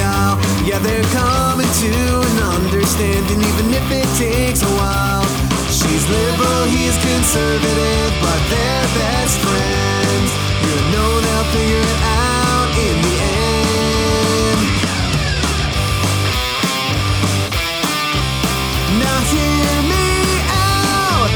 [0.00, 5.26] Yeah, they're coming to an understanding, even if it takes a while.
[5.66, 10.30] She's liberal, he's conservative, but they're best friends.
[10.62, 14.60] You know they'll figure it out in the end.
[19.02, 20.06] Now hear me
[20.54, 21.32] out.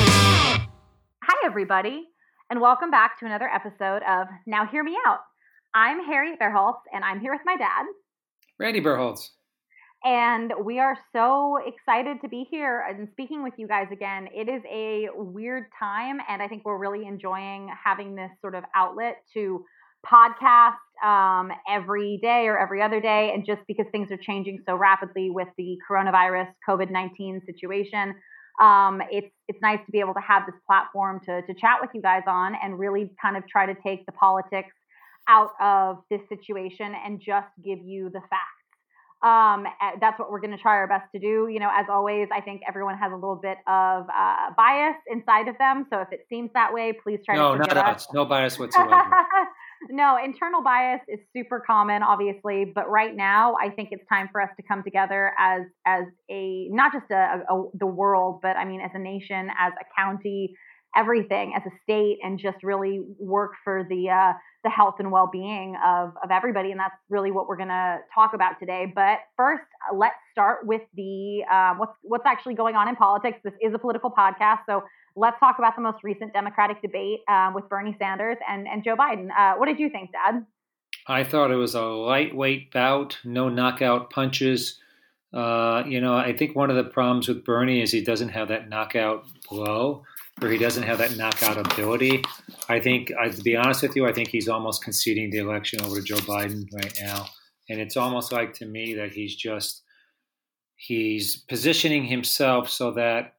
[1.25, 2.07] Hi, everybody,
[2.51, 5.21] and welcome back to another episode of Now Hear Me Out.
[5.75, 7.87] I'm Harriet Berholtz, and I'm here with my dad.
[8.59, 9.31] Randy Berholtz.
[10.05, 14.29] And we are so excited to be here and speaking with you guys again.
[14.35, 18.65] It is a weird time, and I think we're really enjoying having this sort of
[18.75, 19.65] outlet to
[20.07, 23.33] podcast um, every day or every other day.
[23.35, 28.15] And just because things are changing so rapidly with the coronavirus COVID 19 situation,
[28.61, 31.91] um, it's it's nice to be able to have this platform to to chat with
[31.95, 34.75] you guys on and really kind of try to take the politics
[35.29, 38.65] out of this situation and just give you the facts.
[39.25, 39.65] Um,
[40.03, 41.49] that's what we're going to try our best to do.
[41.51, 45.49] You know, as always, I think everyone has a little bit of uh, bias inside
[45.49, 45.87] of them.
[45.91, 48.09] So if it seems that way, please try no, to not forgive us.
[48.13, 48.93] No bias whatsoever.
[49.91, 54.43] no, internal bias is super common, obviously, but right now, I think it's time for
[54.43, 58.59] us to come together as as a not just a, a, a the world, but
[58.59, 60.55] I mean as a nation, as a county,
[60.95, 64.33] everything, as a state, and just really work for the uh,
[64.65, 67.99] the health and well being of of everybody, and that's really what we're going to
[68.15, 68.91] talk about today.
[68.93, 73.39] But first, uh, let's start with the uh, what's what's actually going on in politics.
[73.45, 74.83] This is a political podcast, so
[75.17, 78.97] let's talk about the most recent Democratic debate uh, with Bernie Sanders and, and Joe
[78.97, 79.29] Biden.
[79.37, 80.45] Uh, what did you think, Dad?
[81.07, 84.81] I thought it was a lightweight bout, no knockout punches.
[85.33, 88.49] Uh, you know, I think one of the problems with Bernie is he doesn't have
[88.49, 90.05] that knockout blow,
[90.43, 92.23] or he doesn't have that knockout ability.
[92.69, 95.81] I think, I, to be honest with you, I think he's almost conceding the election
[95.83, 97.27] over to Joe Biden right now.
[97.69, 99.83] And it's almost like to me that he's just
[100.77, 103.35] he's positioning himself so that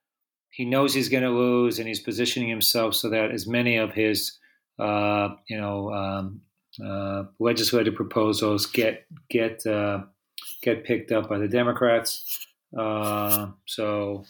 [0.50, 3.92] he knows he's going to lose, and he's positioning himself so that as many of
[3.92, 4.40] his,
[4.80, 6.42] uh, you know, um,
[6.84, 10.00] uh, legislative proposals get get uh,
[10.64, 12.48] get picked up by the Democrats.
[12.78, 14.24] Uh, so,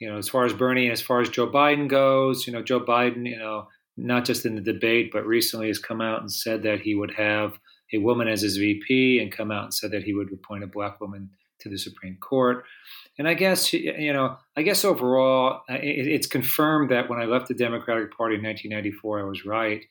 [0.00, 2.62] you know, as far as Bernie, and as far as Joe Biden goes, you know,
[2.62, 6.32] Joe Biden, you know, not just in the debate, but recently has come out and
[6.32, 7.58] said that he would have
[7.92, 10.68] a woman as his VP, and come out and said that he would appoint a
[10.68, 12.64] black woman to the Supreme Court.
[13.18, 17.54] And I guess you know, I guess overall, it's confirmed that when I left the
[17.54, 19.84] Democratic Party in 1994, I was right.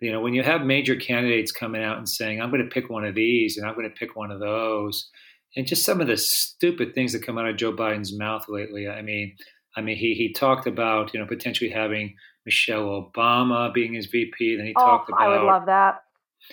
[0.00, 2.88] You know, when you have major candidates coming out and saying, "I'm going to pick
[2.88, 5.10] one of these," and "I'm going to pick one of those,"
[5.56, 8.88] and just some of the stupid things that come out of Joe Biden's mouth lately.
[8.88, 9.36] I mean,
[9.76, 14.56] I mean, he he talked about you know potentially having Michelle Obama being his VP.
[14.56, 16.02] Then he oh, talked about I would love that.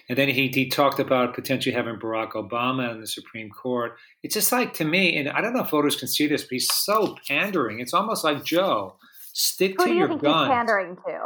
[0.10, 3.94] And then he, he talked about potentially having Barack Obama in the Supreme Court.
[4.22, 6.52] It's just like to me, and I don't know if voters can see this, but
[6.52, 7.80] he's so pandering.
[7.80, 8.98] It's almost like Joe,
[9.34, 10.48] stick Who to do you your think guns.
[10.48, 11.20] he's pandering to?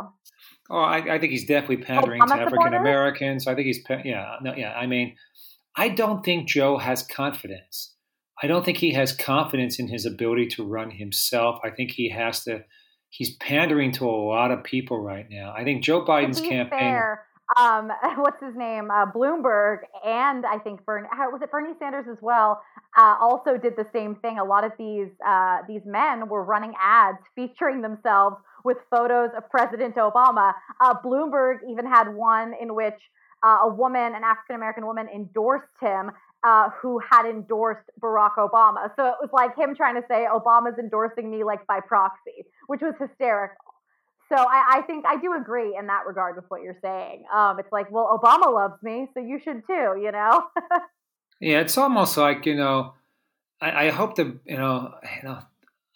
[0.70, 2.74] Oh, I, I think he's definitely pandering Obama to African?
[2.76, 3.48] Americans.
[3.48, 4.74] I think he's yeah, no, yeah.
[4.74, 5.16] I mean,
[5.76, 7.96] I don't think Joe has confidence.
[8.42, 11.60] I don't think he has confidence in his ability to run himself.
[11.64, 12.64] I think he has to.
[13.10, 15.54] He's pandering to a lot of people right now.
[15.56, 16.80] I think Joe Biden's campaign.
[16.80, 17.26] fair,
[17.60, 18.90] um, what's his name?
[18.90, 22.62] Uh, Bloomberg and I think Bernie was it Bernie Sanders as well.
[22.98, 24.40] Uh, also did the same thing.
[24.40, 29.50] A lot of these uh, these men were running ads featuring themselves with photos of
[29.50, 30.54] President Obama.
[30.80, 33.00] Uh, Bloomberg even had one in which
[33.44, 36.12] uh, a woman, an African American woman, endorsed him.
[36.44, 38.90] Uh, who had endorsed Barack Obama.
[38.96, 42.82] So it was like him trying to say Obama's endorsing me like by proxy, which
[42.82, 43.64] was hysterical.
[44.28, 47.26] So I, I, think I do agree in that regard with what you're saying.
[47.32, 50.46] Um, it's like, well, Obama loves me, so you should too, you know?
[51.42, 52.94] Yeah, it's almost like you know.
[53.60, 54.94] I, I hope that you know.
[55.04, 55.40] You know,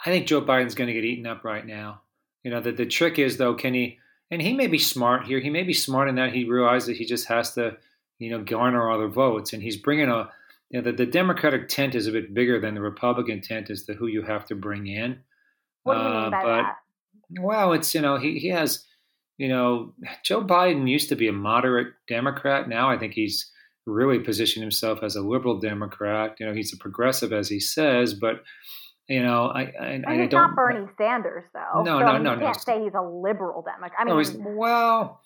[0.03, 2.01] I think Joe Biden's going to get eaten up right now.
[2.43, 3.99] You know, the the trick is though, can he?
[4.31, 5.39] And he may be smart here.
[5.39, 7.77] He may be smart in that he realizes that he just has to,
[8.19, 10.29] you know, garner other votes, and he's bringing a.
[10.71, 13.83] You know, the, the Democratic tent is a bit bigger than the Republican tent as
[13.83, 15.19] to who you have to bring in.
[15.83, 16.75] what do you mean Uh, by but- that?
[17.39, 18.83] Well, it's you know he he has,
[19.37, 19.93] you know,
[20.23, 22.67] Joe Biden used to be a moderate Democrat.
[22.69, 23.51] Now I think he's
[23.87, 26.35] really positioned himself as a liberal Democrat.
[26.39, 28.43] You know, he's a progressive as he says, but
[29.07, 30.41] you know, I I, I I he's don't.
[30.41, 31.83] not Bernie Sanders, though.
[31.83, 32.45] No, so no, no, You no.
[32.45, 33.93] can't say he's a liberal Democrat.
[33.99, 35.21] I mean, no, well,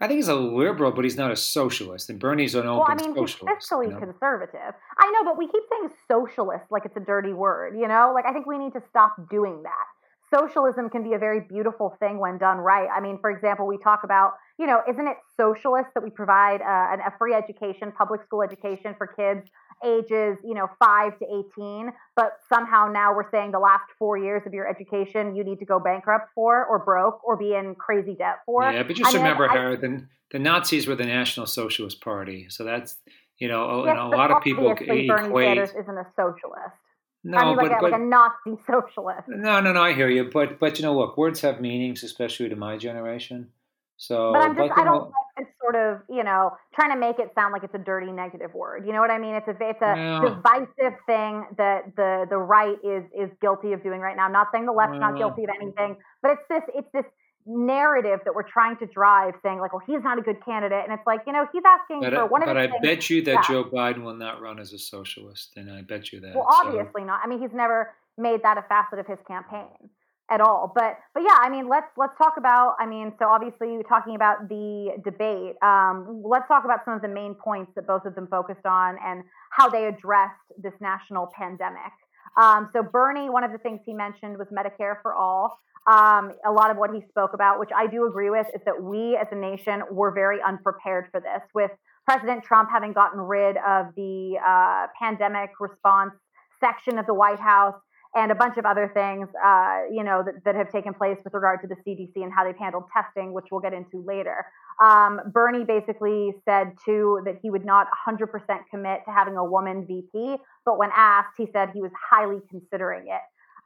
[0.00, 2.10] I think he's a liberal, but he's not a socialist.
[2.10, 3.98] And Bernie's an open well, I mean, he's fiscally you know?
[3.98, 4.74] conservative.
[4.98, 8.12] I know, but we keep saying socialist like it's a dirty word, you know?
[8.14, 9.86] Like, I think we need to stop doing that.
[10.34, 12.88] Socialism can be a very beautiful thing when done right.
[12.94, 16.60] I mean, for example, we talk about, you know, isn't it socialist that we provide
[16.60, 19.48] uh, an, a free education, public school education for kids
[19.84, 21.24] ages, you know, five to
[21.56, 25.58] 18, but somehow now we're saying the last four years of your education you need
[25.58, 28.62] to go bankrupt for or broke or be in crazy debt for.
[28.70, 32.00] Yeah, but just I mean, remember, I- Harry, the, the Nazis were the National Socialist
[32.00, 32.46] Party.
[32.48, 32.96] So that's,
[33.38, 35.46] you know, Yes, and a lot of people Bernie equate.
[35.46, 36.76] Sanders isn't a socialist.
[37.24, 39.28] No, I mean, like, but, a, but like a Nazi socialist.
[39.28, 39.82] no, no, no.
[39.82, 43.50] I hear you, but but you know, look, words have meanings, especially to my generation.
[43.98, 46.90] So, But I'm just, you I don't know, like this sort of, you know, trying
[46.92, 48.86] to make it sound like it's a dirty negative word.
[48.86, 49.34] You know what I mean?
[49.34, 54.00] It's a, it's a divisive thing that the the right is is guilty of doing
[54.00, 54.26] right now.
[54.26, 57.04] I'm not saying the left's not guilty of anything, but it's this, it's this
[57.46, 60.92] narrative that we're trying to drive, saying like, well, he's not a good candidate, and
[60.92, 62.80] it's like, you know, he's asking But, for one of but I things.
[62.82, 63.42] bet you that yeah.
[63.48, 66.34] Joe Biden will not run as a socialist, and I bet you that.
[66.34, 67.20] Well, So- obviously not.
[67.24, 69.90] I mean, he's never made that a facet of his campaign
[70.30, 70.72] at all.
[70.74, 72.76] But but yeah, I mean, let's let's talk about.
[72.78, 75.54] I mean, so obviously talking about the debate.
[75.62, 78.96] Um, let's talk about some of the main points that both of them focused on
[79.04, 81.92] and how they addressed this national pandemic.
[82.36, 85.58] Um, so Bernie, one of the things he mentioned was Medicare for all.
[85.86, 88.82] Um, a lot of what he spoke about, which I do agree with, is that
[88.82, 91.42] we as a nation were very unprepared for this.
[91.54, 91.70] With
[92.04, 96.12] President Trump having gotten rid of the uh, pandemic response
[96.58, 97.74] section of the White House
[98.16, 101.34] and a bunch of other things, uh, you know, that, that have taken place with
[101.34, 104.46] regard to the CDC and how they've handled testing, which we'll get into later.
[104.82, 108.28] Um, Bernie basically said too that he would not 100%
[108.70, 113.08] commit to having a woman VP, but when asked, he said he was highly considering
[113.08, 113.20] it.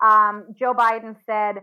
[0.05, 1.62] Um, Joe Biden said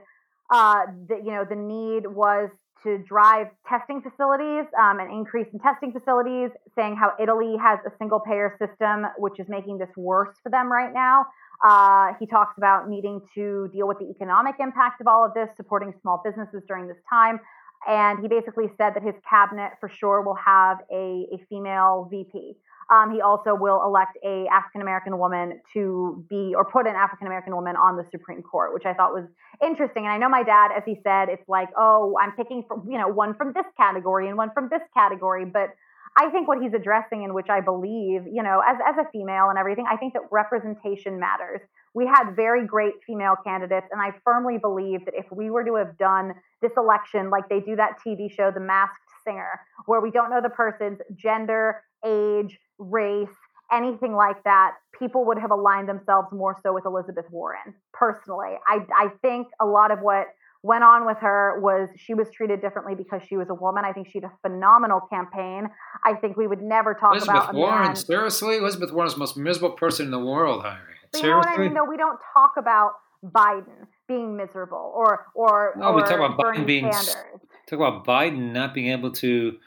[0.53, 2.49] uh, that you know the need was
[2.83, 7.91] to drive testing facilities, um, an increase in testing facilities, saying how Italy has a
[7.97, 11.25] single payer system, which is making this worse for them right now.
[11.63, 15.49] Uh, he talks about needing to deal with the economic impact of all of this,
[15.55, 17.39] supporting small businesses during this time.
[17.87, 22.57] And he basically said that his cabinet for sure will have a, a female VP.
[22.89, 27.27] Um, he also will elect a African American woman to be, or put an African
[27.27, 29.25] American woman on the Supreme Court, which I thought was
[29.61, 30.05] interesting.
[30.05, 32.97] And I know my dad, as he said, it's like, oh, I'm picking from, you
[32.97, 35.43] know, one from this category and one from this category.
[35.43, 35.75] But
[36.19, 39.49] I think what he's addressing, in which I believe, you know, as, as a female
[39.49, 41.61] and everything, I think that representation matters.
[41.93, 45.75] We had very great female candidates, and I firmly believe that if we were to
[45.75, 50.09] have done this election like they do that TV show, The Masked Singer, where we
[50.09, 53.29] don't know the person's gender, age, race,
[53.71, 57.75] anything like that, people would have aligned themselves more so with Elizabeth Warren.
[57.93, 60.27] Personally, I, I think a lot of what
[60.67, 63.85] went on with her was she was treated differently because she was a woman.
[63.85, 65.69] I think she had a phenomenal campaign.
[66.03, 68.57] I think we would never talk Elizabeth about Warren, seriously?
[68.57, 70.77] Elizabeth Warren's the most miserable person in the world, Harry.
[71.11, 71.51] But you know seriously?
[71.51, 71.73] what I mean?
[71.73, 72.91] Though we don't talk about
[73.23, 77.41] Biden being miserable or or No, we talk about Bernie Biden being Sanders.
[77.67, 79.57] Talk about Biden not being able to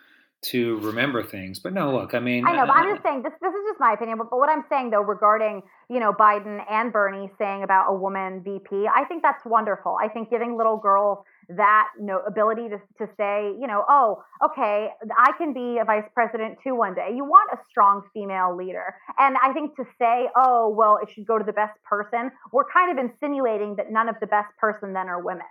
[0.43, 1.59] to remember things.
[1.59, 3.33] But no, look, I mean, I know, but I'm just saying this.
[3.41, 4.19] This is just my opinion.
[4.19, 7.95] But, but what I'm saying though, regarding you know Biden and Bernie saying about a
[7.95, 9.97] woman VP, I think that's wonderful.
[10.01, 11.19] I think giving little girls
[11.51, 14.89] that no ability to to say, you know, oh, okay,
[15.19, 17.11] I can be a vice president too one day.
[17.15, 21.27] You want a strong female leader, and I think to say, oh, well, it should
[21.27, 24.95] go to the best person, we're kind of insinuating that none of the best person
[24.95, 25.47] then are women.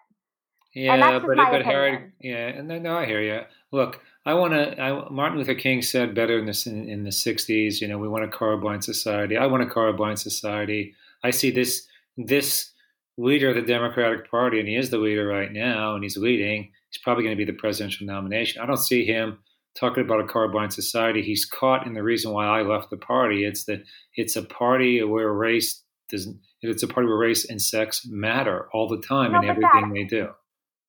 [0.74, 3.42] Yeah, but but Harry, yeah, and no, no, I hear you.
[3.72, 4.80] Look, I want to.
[4.80, 7.82] I, Martin Luther King said better in this in, in the '60s.
[7.82, 9.36] You know, we want a colorblind society.
[9.36, 10.94] I want a colorblind society.
[11.24, 12.72] I see this this
[13.18, 16.72] leader of the Democratic Party, and he is the leader right now, and he's leading.
[16.92, 18.62] He's probably going to be the presidential nomination.
[18.62, 19.40] I don't see him
[19.76, 21.24] talking about a colorblind society.
[21.24, 23.46] He's caught in the reason why I left the party.
[23.46, 23.84] It's that
[24.16, 26.40] it's a party where race doesn't.
[26.62, 29.94] It's a party where race and sex matter all the time No, in everything that-
[29.96, 30.30] they do.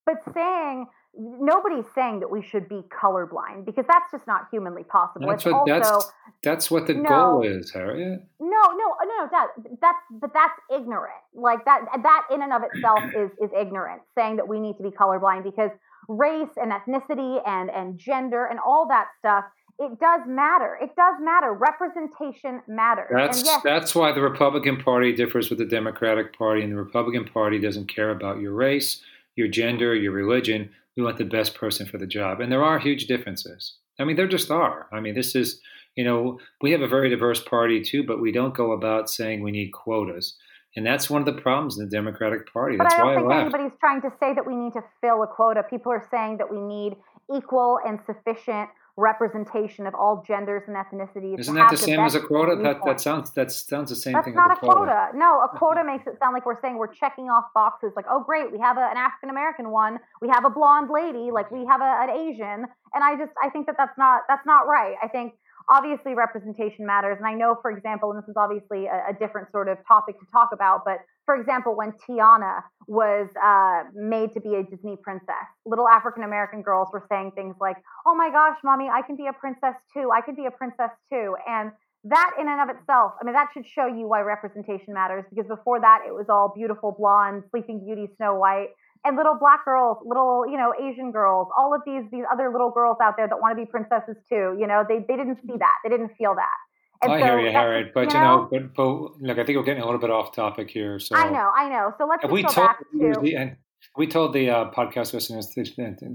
[0.04, 0.86] But saying
[1.18, 5.28] nobody's saying that we should be colorblind because that's just not humanly possible.
[5.28, 6.12] That's it's what also that's
[6.42, 7.08] that's what the No.
[7.08, 8.24] goal is, Harriet.
[8.38, 9.28] no, no, uh, no, no.
[9.30, 9.48] That
[9.80, 11.20] that's but that's ignorant.
[11.34, 14.02] Like that that in and of itself is is ignorant.
[14.16, 15.70] Saying that we need to be colorblind because
[16.08, 19.44] race and ethnicity and and gender and all that stuff
[19.80, 20.78] it does matter.
[20.82, 21.54] It does matter.
[21.54, 23.08] Representation matters.
[23.10, 26.76] That's and yes, that's why the Republican Party differs with the Democratic Party, and the
[26.76, 29.00] Republican Party doesn't care about your race,
[29.36, 30.70] your gender, your religion.
[31.00, 33.78] We want the best person for the job, and there are huge differences.
[33.98, 34.86] I mean, there just are.
[34.92, 35.58] I mean, this is
[35.96, 39.42] you know we have a very diverse party too, but we don't go about saying
[39.42, 40.36] we need quotas,
[40.76, 42.76] and that's one of the problems in the Democratic Party.
[42.76, 44.82] But That's I don't why I think anybody's trying to say that we need to
[45.00, 45.62] fill a quota.
[45.70, 46.96] People are saying that we need
[47.34, 51.38] equal and sufficient representation of all genders and ethnicities.
[51.38, 52.60] Isn't that the same as a quota?
[52.62, 55.08] That that sounds that sounds the same That's thing not as a quota.
[55.14, 57.92] No, a quota makes it sound like we're saying we're checking off boxes.
[57.96, 59.98] Like, oh, great, we have a, an African American one.
[60.20, 61.30] We have a blonde lady.
[61.30, 62.66] Like, we have a, an Asian.
[62.92, 64.96] And I just, I think that that's not that's not right.
[65.02, 65.34] I think
[65.68, 67.18] obviously representation matters.
[67.18, 70.18] And I know, for example, and this is obviously a, a different sort of topic
[70.20, 70.98] to talk about, but
[71.30, 76.62] for example, when Tiana was uh, made to be a Disney princess, little African American
[76.62, 80.10] girls were saying things like, "Oh my gosh, mommy, I can be a princess too.
[80.12, 81.70] I can be a princess too." And
[82.04, 85.46] that in and of itself, I mean, that should show you why representation matters because
[85.46, 88.70] before that, it was all beautiful blonde, Sleeping Beauty, Snow White,
[89.04, 92.70] and little black girls, little, you know, Asian girls, all of these, these other little
[92.70, 94.56] girls out there that want to be princesses too.
[94.58, 95.74] You know, they, they didn't see that.
[95.82, 96.56] They didn't feel that.
[97.02, 99.64] And I so hear you, Harriet, but you know, but, but, look, I think we're
[99.64, 100.98] getting a little bit off topic here.
[100.98, 101.94] So I know, I know.
[101.96, 103.36] So let's we go told, back to.
[103.36, 103.56] And
[103.96, 105.50] we told the uh, podcast listeners.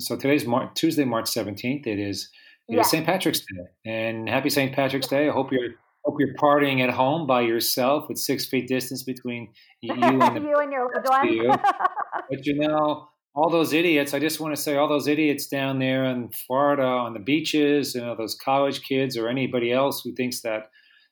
[0.06, 1.88] So today's Mar- Tuesday, March seventeenth.
[1.88, 2.30] It is
[2.70, 3.04] is St.
[3.04, 4.74] Patrick's Day, and happy St.
[4.74, 5.28] Patrick's Day.
[5.28, 5.72] I hope you're
[6.04, 9.50] hope you're partying at home by yourself with six feet distance between
[9.82, 11.60] you and the, you and your loved one.
[12.30, 14.14] but you know, all those idiots.
[14.14, 17.96] I just want to say, all those idiots down there in Florida on the beaches,
[17.96, 20.70] you know, those college kids or anybody else who thinks that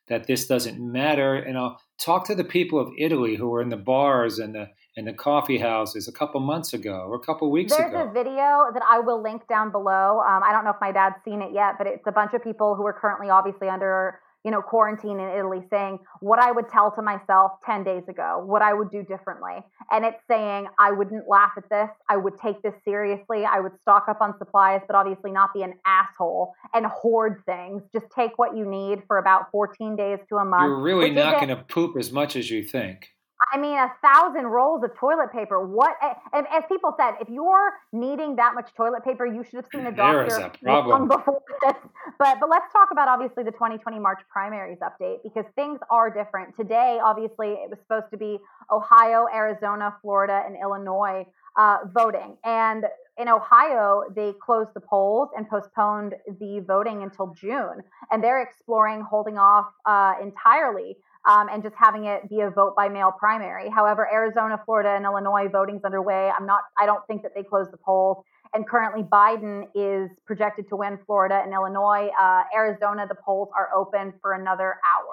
[0.08, 1.36] that this doesn't matter.
[1.36, 4.68] And I'll talk to the people of Italy who were in the bars and the
[4.96, 7.98] and the coffee houses a couple months ago or a couple weeks There's ago.
[7.98, 10.20] There's a video that I will link down below.
[10.20, 12.44] Um, I don't know if my dad's seen it yet, but it's a bunch of
[12.44, 16.70] people who are currently obviously under you know, quarantine in Italy saying what I would
[16.70, 19.64] tell to myself 10 days ago, what I would do differently.
[19.92, 21.90] And it's saying I wouldn't laugh at this.
[22.10, 23.46] I would take this seriously.
[23.46, 27.84] I would stock up on supplies, but obviously not be an asshole and hoard things.
[27.94, 30.64] Just take what you need for about 14 days to a month.
[30.64, 33.10] You're really not going to poop as much as you think.
[33.52, 35.66] I mean, a thousand rolls of toilet paper.
[35.66, 35.96] What?
[36.34, 39.86] And as people said, if you're needing that much toilet paper, you should have seen
[39.86, 41.74] a doctor a long before this.
[42.20, 46.56] But but let's talk about obviously the 2020 March primaries update because things are different.
[46.56, 48.38] Today, obviously, it was supposed to be
[48.72, 51.26] Ohio, Arizona, Florida, and Illinois
[51.58, 52.86] uh, voting, and
[53.18, 59.02] in Ohio, they closed the polls and postponed the voting until June, and they're exploring
[59.02, 60.98] holding off uh, entirely
[61.30, 63.70] um, and just having it be a vote by mail primary.
[63.70, 66.32] However, Arizona, Florida, and Illinois voting's underway.
[66.38, 66.62] I'm not.
[66.78, 68.24] I don't think that they closed the polls.
[68.56, 72.10] And currently, Biden is projected to win Florida and Illinois.
[72.20, 75.13] Uh, Arizona, the polls are open for another hour.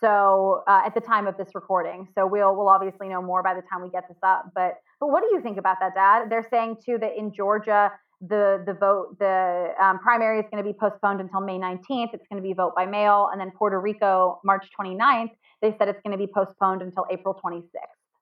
[0.00, 3.54] So uh, at the time of this recording, so we'll we'll obviously know more by
[3.54, 4.50] the time we get this up.
[4.54, 6.30] But but what do you think about that, Dad?
[6.30, 10.68] They're saying too that in Georgia the the vote the um, primary is going to
[10.68, 12.14] be postponed until May 19th.
[12.14, 15.30] It's going to be vote by mail, and then Puerto Rico March 29th.
[15.62, 17.62] They said it's going to be postponed until April 26th.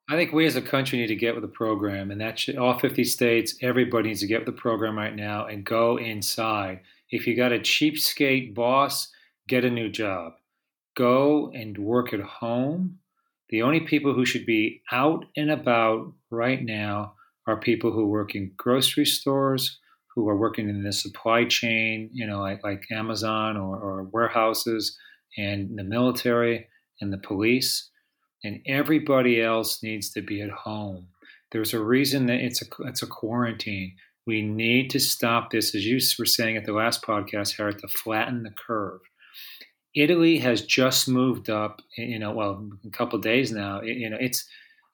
[0.09, 2.57] I think we as a country need to get with the program, and that should,
[2.57, 6.81] all 50 states, everybody needs to get with the program right now and go inside.
[7.11, 9.09] If you got a cheapskate boss,
[9.47, 10.35] get a new job.
[10.97, 12.99] Go and work at home.
[13.49, 17.15] The only people who should be out and about right now
[17.47, 19.79] are people who work in grocery stores,
[20.15, 24.97] who are working in the supply chain, you know, like, like Amazon or, or warehouses
[25.37, 26.67] and the military
[27.01, 27.91] and the police.
[28.45, 31.09] And everybody else needs to be at home.
[31.53, 33.95] There's a reason that it's a, it's a quarantine.
[34.27, 37.89] We need to stop this, as you were saying at the last podcast, Harriet, to
[37.89, 39.01] flatten the curve.
[39.95, 43.83] Italy has just moved up, you know, well, a couple days now.
[43.83, 44.47] You know, it's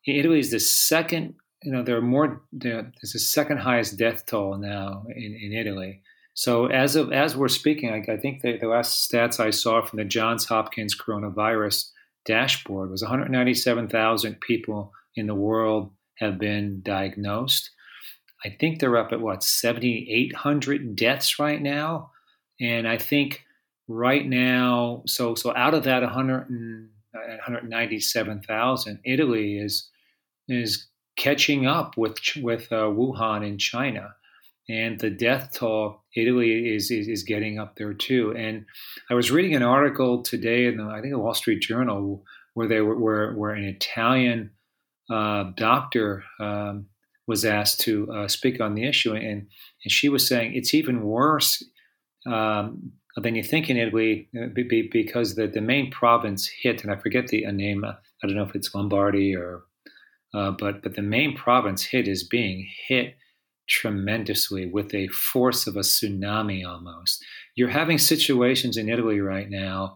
[0.06, 2.42] Italy is the second you know, there are more.
[2.52, 6.02] There's the second highest death toll now in, in Italy.
[6.34, 9.82] So as of as we're speaking, I, I think the, the last stats I saw
[9.82, 11.90] from the Johns Hopkins coronavirus
[12.24, 17.70] dashboard was 197,000 people in the world have been diagnosed.
[18.44, 22.12] I think they're up at what 7,800 deaths right now,
[22.60, 23.44] and I think
[23.88, 29.88] right now, so so out of that 100 and, 197,000, Italy is
[30.48, 34.14] is catching up with with uh, Wuhan in China,
[34.68, 38.34] and the death toll Italy is, is, is getting up there too.
[38.36, 38.66] And
[39.10, 42.68] I was reading an article today in the, I think the Wall Street Journal where
[42.68, 44.50] they were where, where an Italian
[45.10, 46.86] uh, doctor um,
[47.26, 49.48] was asked to uh, speak on the issue, and
[49.84, 51.62] and she was saying it's even worse.
[52.26, 56.96] Um, than you think in Italy, uh, because the, the main province hit, and I
[56.96, 57.84] forget the name.
[57.84, 59.64] I don't know if it's Lombardy or
[60.34, 63.16] uh, but but the main province hit is being hit
[63.68, 67.24] tremendously with a force of a tsunami almost.
[67.54, 69.94] You're having situations in Italy right now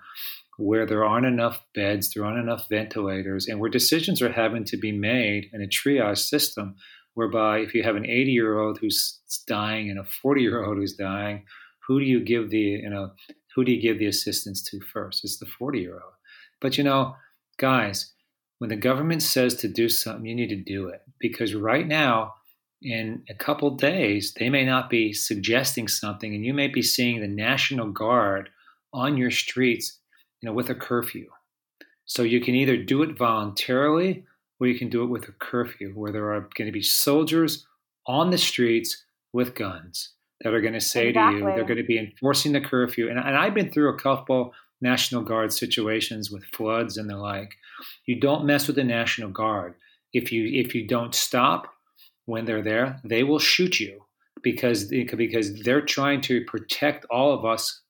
[0.59, 4.77] where there aren't enough beds, there aren't enough ventilators, and where decisions are having to
[4.77, 6.77] be made in a triage system
[7.15, 10.77] whereby if you have an 80 year old who's dying and a 40 year old
[10.77, 11.45] who's dying,
[11.87, 13.13] who do you give the you know
[13.55, 15.25] who do you give the assistance to first?
[15.25, 16.15] It's the 40 year old.
[16.61, 17.17] But you know,
[17.59, 18.13] guys,
[18.59, 21.03] when the government says to do something, you need to do it.
[21.19, 22.35] Because right now,
[22.81, 27.21] in a couple days, they may not be suggesting something, and you may be seeing
[27.21, 28.51] the National Guard
[28.93, 29.99] on your streets,
[30.41, 31.29] you know, with a curfew.
[32.05, 34.25] So you can either do it voluntarily
[34.61, 37.67] or you can do it with a curfew where there are going to be soldiers
[38.07, 40.13] on the streets with guns
[40.43, 41.41] that are going to say exactly.
[41.41, 43.09] to you, they're going to be enforcing the curfew.
[43.09, 47.55] And, and I've been through a couple National Guard situations with floods and the like.
[48.07, 49.75] You don't mess with the National Guard.
[50.13, 51.73] If you if you don't stop
[52.27, 54.03] when they're there, they will shoot you
[54.43, 57.81] because because they're trying to protect all of us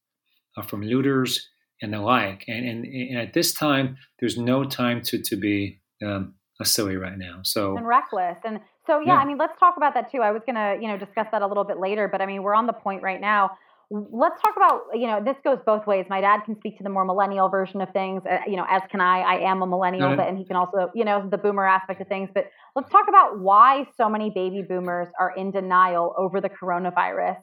[0.56, 1.48] uh, from looters
[1.80, 2.44] and the like.
[2.46, 6.96] And, and, and, at this time, there's no time to to be um, a silly
[6.96, 7.40] right now.
[7.42, 8.38] So and reckless.
[8.44, 10.18] And so yeah, yeah, I mean, let's talk about that too.
[10.18, 12.54] I was gonna you know discuss that a little bit later, but I mean, we're
[12.54, 13.52] on the point right now.
[13.90, 16.06] Let's talk about you know this goes both ways.
[16.08, 18.82] My dad can speak to the more millennial version of things uh, you know as
[18.90, 19.20] can i.
[19.20, 20.16] I am a millennial mm-hmm.
[20.16, 22.30] but and he can also you know the boomer aspect of things.
[22.34, 27.36] But let's talk about why so many baby boomers are in denial over the coronavirus.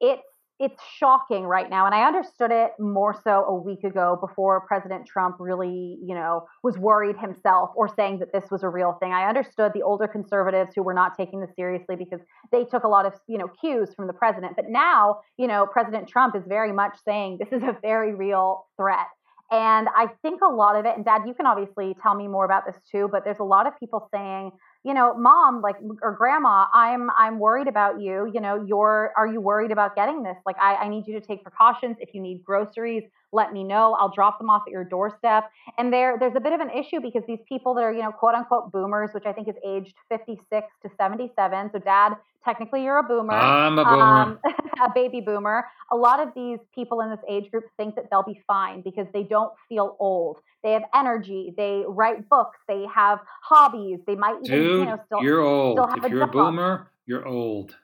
[0.00, 0.22] It's
[0.60, 5.06] it's shocking right now and i understood it more so a week ago before president
[5.06, 9.12] trump really you know was worried himself or saying that this was a real thing.
[9.12, 12.20] I understood the older conservatives who were not taking this seriously because
[12.52, 14.56] they took a lot of you know cues from the president.
[14.56, 18.66] But now you know president trump is very much saying this is a very real
[18.76, 19.06] threat.
[19.50, 22.44] And i think a lot of it and dad you can obviously tell me more
[22.44, 24.50] about this too but there's a lot of people saying
[24.84, 28.30] you know, mom, like or grandma, I'm I'm worried about you.
[28.32, 30.36] You know, you're are you worried about getting this?
[30.44, 31.96] Like I, I need you to take precautions.
[32.00, 33.94] If you need groceries, let me know.
[33.98, 35.50] I'll drop them off at your doorstep.
[35.76, 38.12] And there there's a bit of an issue because these people that are, you know,
[38.12, 41.70] quote unquote boomers, which I think is aged 56 to 77.
[41.72, 42.14] So dad,
[42.44, 43.34] technically you're a boomer.
[43.34, 44.02] I'm a boomer.
[44.02, 44.38] Um,
[44.82, 45.64] a baby boomer.
[45.90, 49.06] A lot of these people in this age group think that they'll be fine because
[49.12, 50.38] they don't feel old.
[50.62, 51.52] They have energy.
[51.56, 52.58] They write books.
[52.68, 53.98] They have hobbies.
[54.06, 55.78] They might even, Dude, you know, still, you're old.
[55.78, 57.76] Still have if you're a boomer, you're old.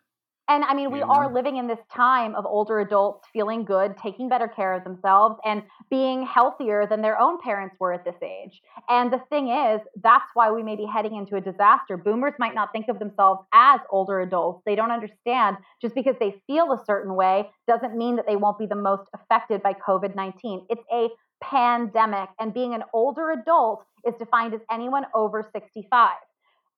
[0.50, 4.28] And I mean, we are living in this time of older adults feeling good, taking
[4.28, 8.60] better care of themselves, and being healthier than their own parents were at this age.
[8.88, 11.96] And the thing is, that's why we may be heading into a disaster.
[11.96, 14.62] Boomers might not think of themselves as older adults.
[14.66, 18.58] They don't understand just because they feel a certain way doesn't mean that they won't
[18.58, 20.66] be the most affected by COVID 19.
[20.68, 21.10] It's a
[21.40, 26.10] pandemic, and being an older adult is defined as anyone over 65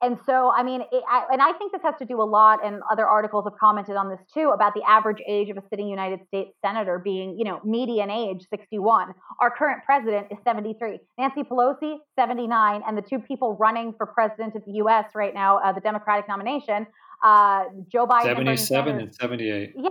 [0.03, 2.65] and so i mean it, I, and i think this has to do a lot
[2.65, 5.89] and other articles have commented on this too about the average age of a sitting
[5.89, 11.43] united states senator being you know median age 61 our current president is 73 nancy
[11.43, 15.73] pelosi 79 and the two people running for president of the us right now uh,
[15.73, 16.87] the democratic nomination
[17.25, 19.89] uh, joe biden 77 and, and 78 yeah.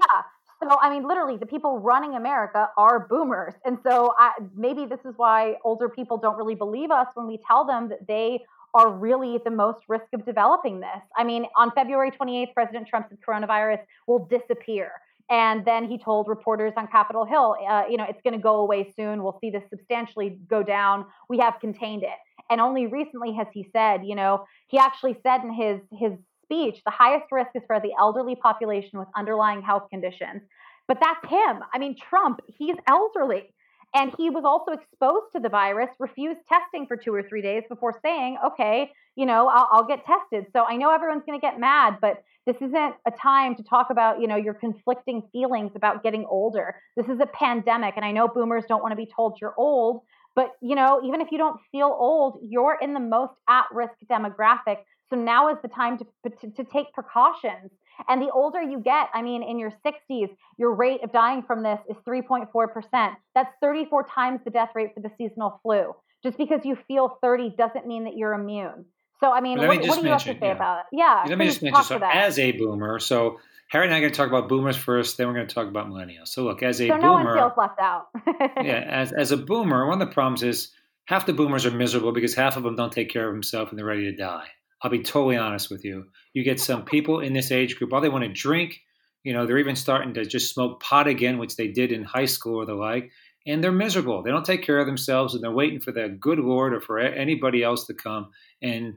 [0.63, 3.55] So, I mean, literally, the people running America are boomers.
[3.65, 7.39] And so, I, maybe this is why older people don't really believe us when we
[7.47, 8.41] tell them that they
[8.73, 11.01] are really the most risk of developing this.
[11.15, 14.91] I mean, on February 28th, President Trump said coronavirus will disappear.
[15.29, 18.57] And then he told reporters on Capitol Hill, uh, you know, it's going to go
[18.57, 19.23] away soon.
[19.23, 21.05] We'll see this substantially go down.
[21.29, 22.09] We have contained it.
[22.49, 26.11] And only recently has he said, you know, he actually said in his his
[26.43, 30.41] speech, the highest risk is for the elderly population with underlying health conditions.
[30.85, 31.63] But that's him.
[31.73, 33.53] I mean, Trump, he's elderly.
[33.93, 37.63] And he was also exposed to the virus, refused testing for two or three days
[37.67, 40.45] before saying, okay, you know, I'll, I'll get tested.
[40.53, 43.87] So I know everyone's going to get mad, but this isn't a time to talk
[43.91, 46.75] about, you know, your conflicting feelings about getting older.
[46.95, 47.95] This is a pandemic.
[47.97, 50.03] And I know boomers don't want to be told you're old,
[50.35, 53.93] but, you know, even if you don't feel old, you're in the most at risk
[54.09, 54.77] demographic.
[55.09, 57.71] So now is the time to, to, to take precautions.
[58.07, 61.63] And the older you get, I mean, in your 60s, your rate of dying from
[61.63, 63.15] this is 3.4%.
[63.35, 65.93] That's 34 times the death rate for the seasonal flu.
[66.23, 68.85] Just because you feel 30 doesn't mean that you're immune.
[69.19, 70.51] So, I mean, what, what, do you have to say yeah.
[70.51, 70.97] about it?
[70.97, 71.23] Yeah.
[71.27, 74.17] Let me just mention so, as a boomer, so Harry and I are going to
[74.17, 76.29] talk about boomers first, then we're going to talk about millennials.
[76.29, 77.01] So, look, as a so boomer.
[77.01, 78.07] no one feels left out.
[78.63, 80.71] yeah, as, as a boomer, one of the problems is
[81.05, 83.77] half the boomers are miserable because half of them don't take care of themselves and
[83.77, 84.47] they're ready to die.
[84.83, 86.07] I'll be totally honest with you.
[86.33, 88.81] You get some people in this age group, all they want to drink,
[89.23, 92.25] you know, they're even starting to just smoke pot again, which they did in high
[92.25, 93.11] school or the like,
[93.45, 94.23] and they're miserable.
[94.23, 96.99] They don't take care of themselves and they're waiting for the good Lord or for
[96.99, 98.95] anybody else to come and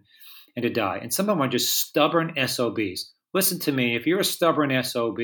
[0.57, 0.99] and to die.
[1.03, 3.13] And some of them are just stubborn SOBs.
[3.33, 5.19] Listen to me, if you're a stubborn SOB,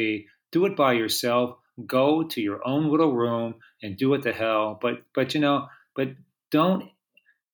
[0.51, 1.57] do it by yourself.
[1.87, 4.79] Go to your own little room and do it the hell.
[4.83, 6.09] But but you know, but
[6.51, 6.90] don't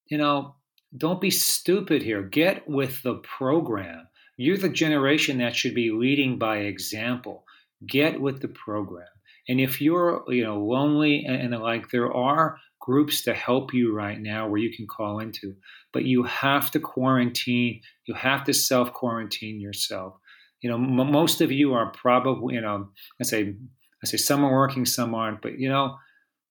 [0.07, 0.55] you know,
[0.95, 2.23] don't be stupid here.
[2.23, 4.07] Get with the program.
[4.37, 7.43] You're the generation that should be leading by example.
[7.85, 9.07] Get with the program.
[9.49, 13.93] And if you're, you know, lonely and, and like, there are groups to help you
[13.93, 15.55] right now where you can call into,
[15.91, 17.81] but you have to quarantine.
[18.05, 20.15] You have to self quarantine yourself.
[20.61, 23.55] You know, m- most of you are probably, you know, I say,
[24.03, 25.97] I say some are working, some aren't, but you know,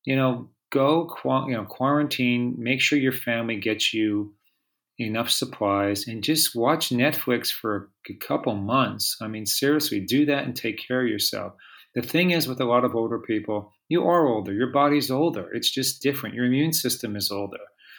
[0.04, 2.54] you know, go you know quarantine.
[2.58, 4.34] Make sure your family gets you
[4.98, 9.16] enough supplies, and just watch Netflix for a couple months.
[9.20, 11.54] I mean, seriously, do that and take care of yourself.
[11.94, 14.52] The thing is, with a lot of older people, you are older.
[14.52, 15.50] Your body's older.
[15.52, 16.34] It's just different.
[16.34, 17.58] Your immune system is older.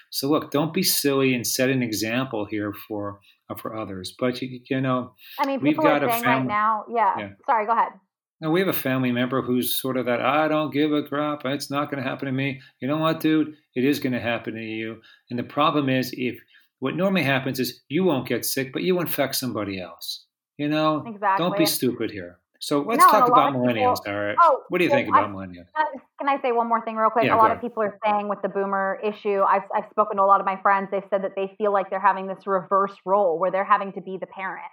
[0.10, 4.14] So look, don't be silly and set an example here for uh, for others.
[4.18, 6.86] But you, you know, I mean, we've got a saying family, right now.
[6.90, 7.14] Yeah.
[7.18, 7.30] yeah.
[7.46, 7.92] Sorry, go ahead.
[8.40, 11.44] Now we have a family member who's sort of that I don't give a crap.
[11.46, 12.62] It's not going to happen to me.
[12.80, 13.56] You know what, dude?
[13.76, 15.02] It is going to happen to you.
[15.30, 16.38] And the problem is, if
[16.80, 20.26] what normally happens is you won't get sick, but you infect somebody else.
[20.58, 21.44] You know, exactly.
[21.44, 22.40] Don't be stupid here.
[22.60, 24.36] So let's no, talk about millennials, people, all right?
[24.42, 25.68] Oh, what do you think about I, millennials?
[25.76, 25.84] Uh,
[26.20, 27.26] can I say one more thing real quick?
[27.26, 30.24] Yeah, a lot of people are saying with the boomer issue, I've, I've spoken to
[30.24, 32.94] a lot of my friends, they've said that they feel like they're having this reverse
[33.06, 34.66] role where they're having to be the parent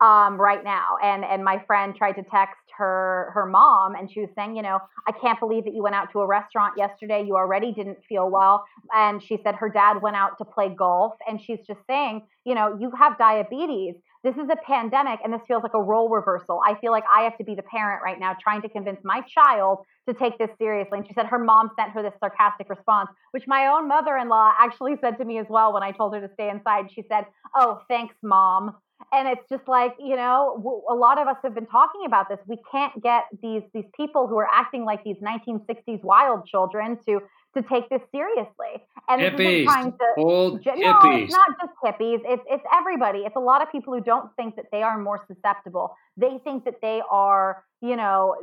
[0.00, 0.96] um, right now.
[1.02, 4.62] And and my friend tried to text her her mom, and she was saying, you
[4.62, 7.24] know, I can't believe that you went out to a restaurant yesterday.
[7.26, 11.14] You already didn't feel well, and she said her dad went out to play golf,
[11.26, 13.96] and she's just saying, you know, you have diabetes.
[14.24, 16.60] This is a pandemic, and this feels like a role reversal.
[16.66, 19.20] I feel like I have to be the parent right now, trying to convince my
[19.22, 20.98] child to take this seriously.
[20.98, 24.28] And she said her mom sent her this sarcastic response, which my own mother in
[24.28, 26.90] law actually said to me as well when I told her to stay inside.
[26.92, 28.74] She said, Oh, thanks, mom
[29.12, 32.38] and it's just like you know a lot of us have been talking about this.
[32.46, 37.20] We can't get these these people who are acting like these 1960s wild children to
[37.56, 38.84] to take this seriously.
[39.08, 41.24] And hippies, trying to old no hippies.
[41.24, 43.20] it's not just hippies it's it's everybody.
[43.20, 45.96] It's a lot of people who don't think that they are more susceptible.
[46.16, 48.34] They think that they are you know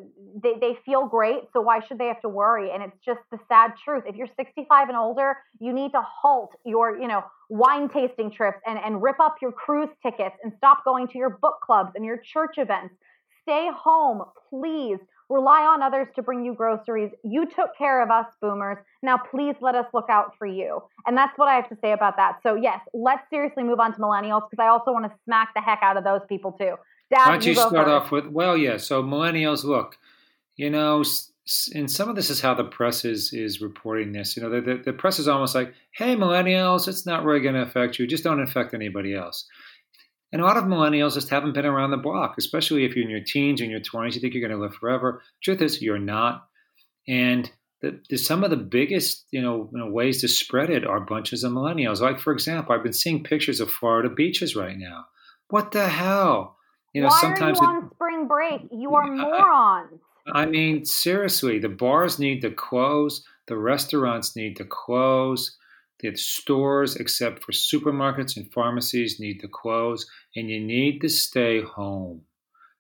[0.41, 2.71] they, they feel great so why should they have to worry?
[2.73, 4.03] And it's just the sad truth.
[4.07, 8.57] If you're 65 and older you need to halt your you know wine tasting trips
[8.65, 12.03] and, and rip up your cruise tickets and stop going to your book clubs and
[12.03, 12.95] your church events.
[13.43, 14.97] Stay home please
[15.29, 19.55] rely on others to bring you groceries you took care of us boomers now please
[19.61, 22.37] let us look out for you and that's what i have to say about that
[22.43, 25.61] so yes let's seriously move on to millennials because i also want to smack the
[25.61, 26.75] heck out of those people too
[27.11, 27.87] Dad, Why don't you, you start first.
[27.87, 29.97] off with, well, yeah, so millennials, look,
[30.55, 31.03] you know,
[31.75, 34.35] and some of this is how the press is, is reporting this.
[34.35, 37.53] You know, the, the, the press is almost like, hey, millennials, it's not really going
[37.53, 38.07] to affect you.
[38.07, 39.45] Just don't affect anybody else.
[40.35, 43.09] And a lot of millennials just haven't been around the block, especially if you're in
[43.09, 45.21] your teens or in your 20s, you think you're going to live forever.
[45.41, 46.49] Truth is, you're not.
[47.07, 47.49] And
[47.81, 50.99] the, the, some of the biggest you know, you know, ways to spread it are
[50.99, 52.01] bunches of millennials.
[52.01, 55.05] Like, for example, I've been seeing pictures of Florida beaches right now.
[55.51, 56.57] What the hell?
[56.93, 58.61] You know, Why sometimes are you it, on spring break?
[58.73, 60.01] You are morons.
[60.33, 65.55] I mean, seriously, the bars need to close, the restaurants need to close,
[66.09, 71.61] the stores, except for supermarkets and pharmacies, need to close, and you need to stay
[71.61, 72.21] home.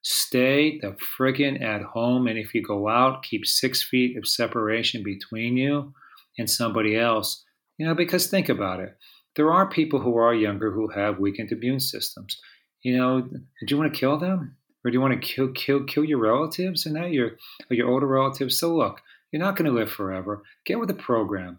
[0.01, 5.03] Stay the friggin' at home, and if you go out, keep six feet of separation
[5.03, 5.93] between you
[6.37, 7.43] and somebody else.
[7.77, 8.95] You know, because think about it.
[9.35, 12.39] There are people who are younger who have weakened immune systems
[12.85, 14.57] you know, do you want to kill them?
[14.85, 17.31] Or do you want to kill kill kill your relatives and that your
[17.71, 18.59] your older relatives?
[18.59, 20.43] So look, you're not going to live forever.
[20.67, 21.57] Get with the program.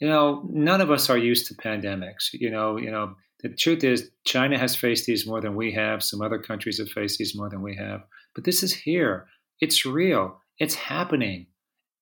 [0.00, 2.32] You know, none of us are used to pandemics.
[2.32, 6.02] You know, you know, the truth is China has faced these more than we have.
[6.02, 8.02] Some other countries have faced these more than we have.
[8.34, 9.26] But this is here.
[9.60, 10.40] It's real.
[10.58, 11.46] It's happening.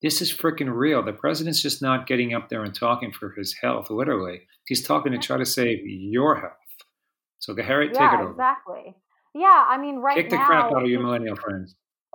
[0.02, 1.02] This is freaking real.
[1.02, 4.42] The president's just not getting up there and talking for his health, literally.
[4.66, 6.52] He's talking to try to save your health.
[7.38, 8.30] So Harry, yeah, take it over.
[8.32, 8.94] Exactly.
[9.34, 11.74] Yeah, I mean, right Kick now, the crap out of your millennial friends.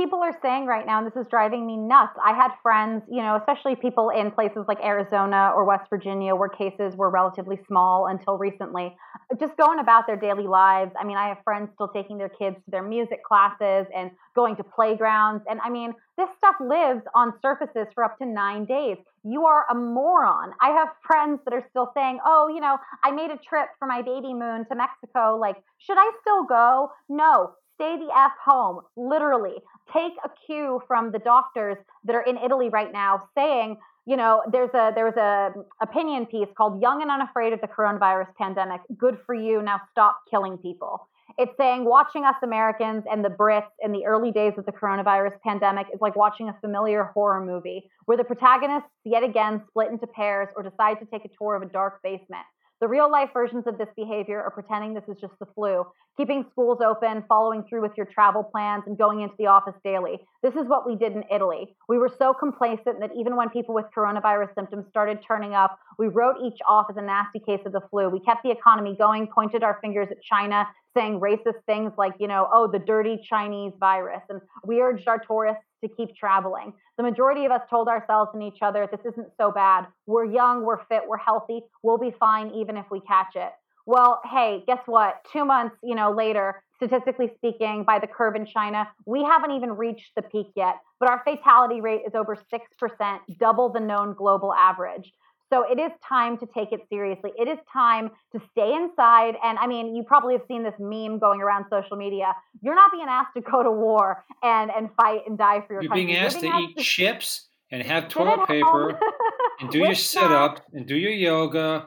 [0.00, 2.16] people are saying right now, and this is driving me nuts.
[2.24, 6.48] I had friends, you know, especially people in places like Arizona or West Virginia where
[6.48, 8.96] cases were relatively small until recently,
[9.38, 10.92] just going about their daily lives.
[10.98, 14.56] I mean, I have friends still taking their kids to their music classes and going
[14.56, 15.44] to playgrounds.
[15.46, 18.96] And I mean, this stuff lives on surfaces for up to nine days.
[19.22, 20.52] You are a moron.
[20.62, 23.86] I have friends that are still saying, oh, you know, I made a trip for
[23.86, 25.36] my baby moon to Mexico.
[25.38, 26.90] Like, should I still go?
[27.10, 29.56] No, stay the F home, literally.
[29.92, 33.76] Take a cue from the doctors that are in Italy right now saying,
[34.06, 38.34] you know, there's a there's a opinion piece called Young and Unafraid of the Coronavirus
[38.36, 38.80] Pandemic.
[38.96, 39.62] Good for you.
[39.62, 41.08] Now stop killing people.
[41.38, 45.40] It's saying watching us Americans and the Brits in the early days of the coronavirus
[45.42, 50.06] pandemic is like watching a familiar horror movie where the protagonists yet again split into
[50.06, 52.44] pairs or decide to take a tour of a dark basement.
[52.80, 55.84] The real life versions of this behavior are pretending this is just the flu,
[56.16, 60.18] keeping schools open, following through with your travel plans, and going into the office daily.
[60.42, 61.76] This is what we did in Italy.
[61.90, 66.08] We were so complacent that even when people with coronavirus symptoms started turning up, We
[66.08, 68.08] wrote each off as a nasty case of the flu.
[68.08, 70.66] We kept the economy going, pointed our fingers at China,
[70.96, 74.22] saying racist things like, you know, oh, the dirty Chinese virus.
[74.28, 76.72] And we urged our tourists to keep traveling.
[76.96, 79.86] The majority of us told ourselves and each other, this isn't so bad.
[80.06, 81.62] We're young, we're fit, we're healthy.
[81.82, 83.52] We'll be fine even if we catch it.
[83.86, 85.24] Well, hey, guess what?
[85.32, 89.70] Two months, you know, later, statistically speaking, by the curve in China, we haven't even
[89.72, 94.52] reached the peak yet, but our fatality rate is over 6%, double the known global
[94.54, 95.12] average.
[95.52, 97.32] So it is time to take it seriously.
[97.38, 99.34] It is time to stay inside.
[99.42, 102.34] And I mean, you probably have seen this meme going around social media.
[102.62, 105.82] You're not being asked to go to war and, and fight and die for your
[105.82, 106.06] You're country.
[106.06, 108.98] being asked You're to being eat chips and have toilet paper
[109.60, 111.86] and do your sit up and do your yoga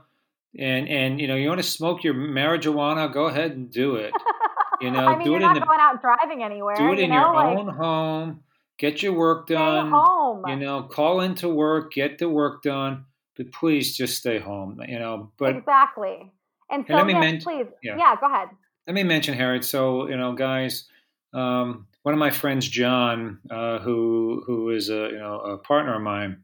[0.57, 4.13] and and you know you want to smoke your marijuana go ahead and do it
[4.81, 6.75] you know I mean, do you're it not in the going out driving anywhere.
[6.75, 8.43] do it you in know, your like, own home
[8.77, 10.43] get your work done home.
[10.47, 14.99] you know call into work get the work done but please just stay home you
[14.99, 16.31] know but exactly.
[16.73, 17.97] And so, let me yes, men- please, yeah.
[17.97, 18.49] yeah, go ahead.
[18.87, 19.63] let me mention Harriet.
[19.63, 20.87] So you know, guys,
[21.33, 25.95] um, one of my friends, John, uh, who who is a you know a partner
[25.95, 26.43] of mine,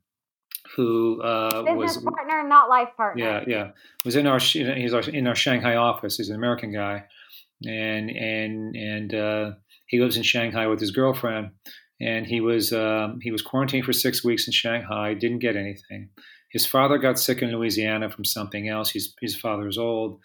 [0.75, 3.23] who uh, Business was partner, not life partner.
[3.23, 3.71] yeah yeah
[4.06, 6.17] was in our he's our, in our Shanghai office.
[6.17, 7.06] He's an American guy,
[7.65, 9.52] and and and uh,
[9.88, 11.52] he lives in Shanghai with his girlfriend.
[12.02, 15.15] And he was um, he was quarantined for six weeks in Shanghai.
[15.15, 16.10] Didn't get anything.
[16.49, 18.91] His father got sick in Louisiana from something else.
[18.91, 20.19] His his father's old,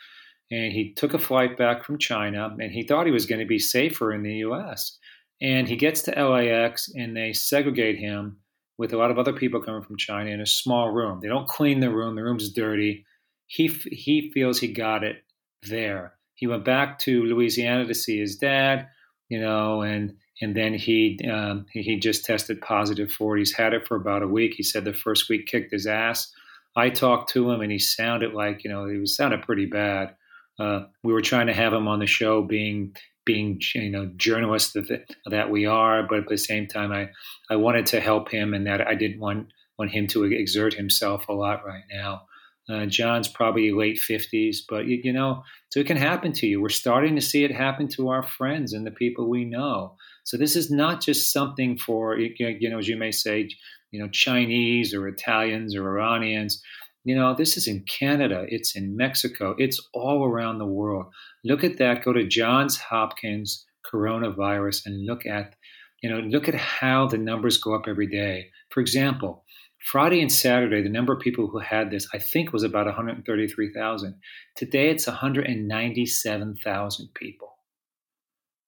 [0.51, 2.55] and he took a flight back from China.
[2.59, 4.99] And he thought he was going to be safer in the U.S.
[5.41, 8.39] And he gets to LAX, and they segregate him
[8.79, 11.21] with a lot of other people coming from China in a small room.
[11.21, 12.17] They don't clean the room.
[12.17, 13.05] The room's dirty.
[13.47, 15.23] He he feels he got it
[15.63, 16.15] there.
[16.35, 18.89] He went back to Louisiana to see his dad,
[19.29, 23.41] you know, and and then he um, he, just tested positive for it.
[23.41, 24.55] He's had it for about a week.
[24.55, 26.33] He said the first week kicked his ass.
[26.77, 30.15] I talked to him, and he sounded like you know he was sounded pretty bad.
[30.59, 32.95] Uh, we were trying to have him on the show, being
[33.25, 37.11] being you know journalists that that we are, but at the same time, I
[37.49, 41.29] I wanted to help him, and that I didn't want want him to exert himself
[41.29, 42.23] a lot right now.
[42.69, 46.61] Uh, John's probably late fifties, but you, you know, so it can happen to you.
[46.61, 49.97] We're starting to see it happen to our friends and the people we know.
[50.25, 53.49] So this is not just something for you know, as you may say,
[53.91, 56.61] you know, Chinese or Italians or Iranians.
[57.05, 61.07] You know, this is in Canada, it's in Mexico, it's all around the world.
[61.45, 62.03] Look at that.
[62.03, 65.55] Go to Johns Hopkins coronavirus and look at,
[66.03, 68.47] you know, look at how the numbers go up every day.
[68.71, 69.45] For example,
[69.93, 74.15] Friday and Saturday, the number of people who had this, I think, was about 133,000.
[74.57, 77.54] Today, it's 197,000 people.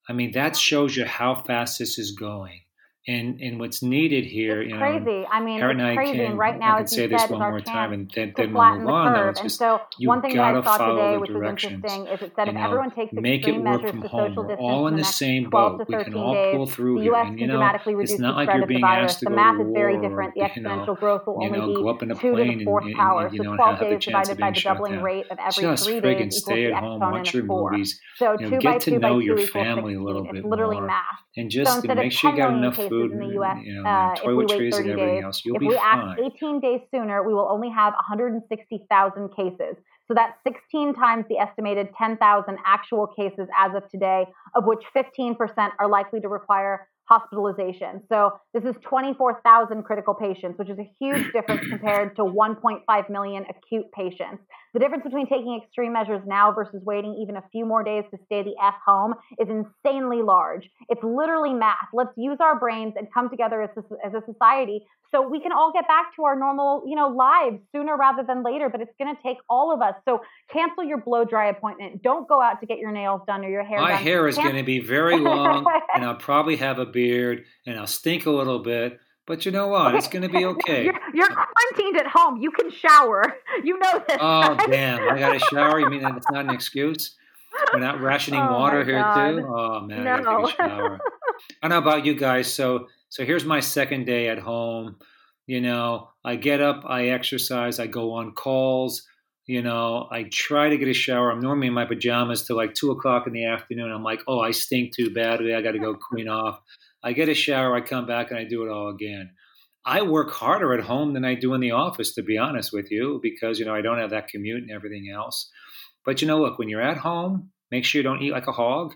[0.09, 2.61] I mean, that shows you how fast this is going.
[3.09, 5.25] And and what's needed here, it's you know, crazy.
[5.31, 6.17] I mean, Harriet it's and I crazy.
[6.19, 8.53] can, and right now, I can say this one our more time, and then, then
[8.53, 9.13] we'll move the on.
[9.13, 12.21] Though, it's And so, you one thing that I saw today, which was interesting, is
[12.21, 14.31] it said You if know, everyone takes make it work measures from to home.
[14.31, 15.87] social We're distance all in the same boat.
[15.89, 17.15] We can all days, pull through here.
[17.15, 19.73] And you know, it's not like you're being asked to The go math to is
[19.73, 20.35] very different.
[20.35, 22.65] The exponential growth will only be go up in a two to plane the and,
[22.65, 23.27] fourth and, power.
[23.27, 24.73] and, you So know, 12 have the days chance divided of by being the shut
[24.77, 25.03] doubling down.
[25.05, 28.01] rate of every Just three friggin' days equals stay the at home, watch your movies,
[28.17, 30.05] So you know, two get to know your family a 16.
[30.05, 31.05] little It's bit literally more, math.
[31.37, 33.89] and just make sure you got enough cases food in the and U.S., you know,
[33.89, 35.43] uh, if we wait toiletries 30 and everything days, else.
[35.45, 39.77] If we act 18 days sooner, we will only have 160,000 cases.
[40.09, 45.37] So that's 16 times the estimated 10,000 actual cases as of today, of which 15%
[45.79, 48.03] are likely to require hospitalization.
[48.09, 53.47] So this is 24,000 critical patients, which is a huge difference compared to 1.5 million
[53.49, 54.43] acute patients.
[54.77, 58.19] The difference between taking extreme measures now versus waiting even a few more days to
[58.27, 60.69] stay the F home is insanely large.
[60.91, 61.89] It's literally math.
[61.95, 65.51] Let's use our brains and come together as a, as a society so we can
[65.51, 68.69] all get back to our normal, you know, lives sooner rather than later.
[68.69, 69.95] But it's going to take all of us.
[70.07, 70.21] So
[70.53, 72.03] cancel your blow dry appointment.
[72.03, 74.03] Don't go out to get your nails done or your hair My done.
[74.03, 77.79] hair is Can- going to be very long, and I'll probably have a beard, and
[77.79, 78.99] I'll stink a little bit.
[79.27, 79.95] But you know what?
[79.95, 80.85] It's going to be okay.
[80.85, 82.41] You're, you're quarantined at home.
[82.41, 83.23] You can shower.
[83.65, 84.19] You know this.
[84.21, 84.71] Oh right?
[84.71, 85.09] damn!
[85.09, 85.81] I got to shower.
[85.81, 87.17] You mean that it's not an excuse?
[87.73, 89.31] We're not rationing Oh, water here God.
[89.31, 89.47] too.
[89.49, 90.99] Oh man, I got to shower.
[91.63, 92.53] I don't know about you guys.
[92.53, 94.97] So so here's my second day at home.
[95.47, 99.03] You know, I get up, I exercise, I go on calls.
[99.47, 101.31] You know, I try to get a shower.
[101.31, 103.91] I'm normally in my pajamas till like two o'clock in the afternoon.
[103.93, 105.55] I'm like, oh, I stink too badly.
[105.55, 106.61] I got to go clean off.
[107.03, 107.75] I get a shower.
[107.75, 109.31] I come back and I do it all again.
[109.85, 112.91] I work harder at home than I do in the office, to be honest with
[112.91, 115.51] you, because you know I don't have that commute and everything else.
[116.05, 118.53] But you know, look, when you're at home, make sure you don't eat like a
[118.53, 118.95] hog.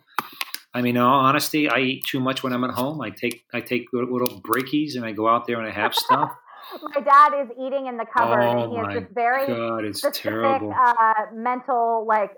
[0.74, 3.00] I mean, in all honesty, I eat too much when I'm at home.
[3.00, 6.32] I take I take little breakies and I go out there and I have stuff.
[6.94, 9.98] My dad is eating in the cupboard, Oh and he has this very God, it's
[9.98, 10.72] specific terrible.
[10.76, 12.30] uh, mental like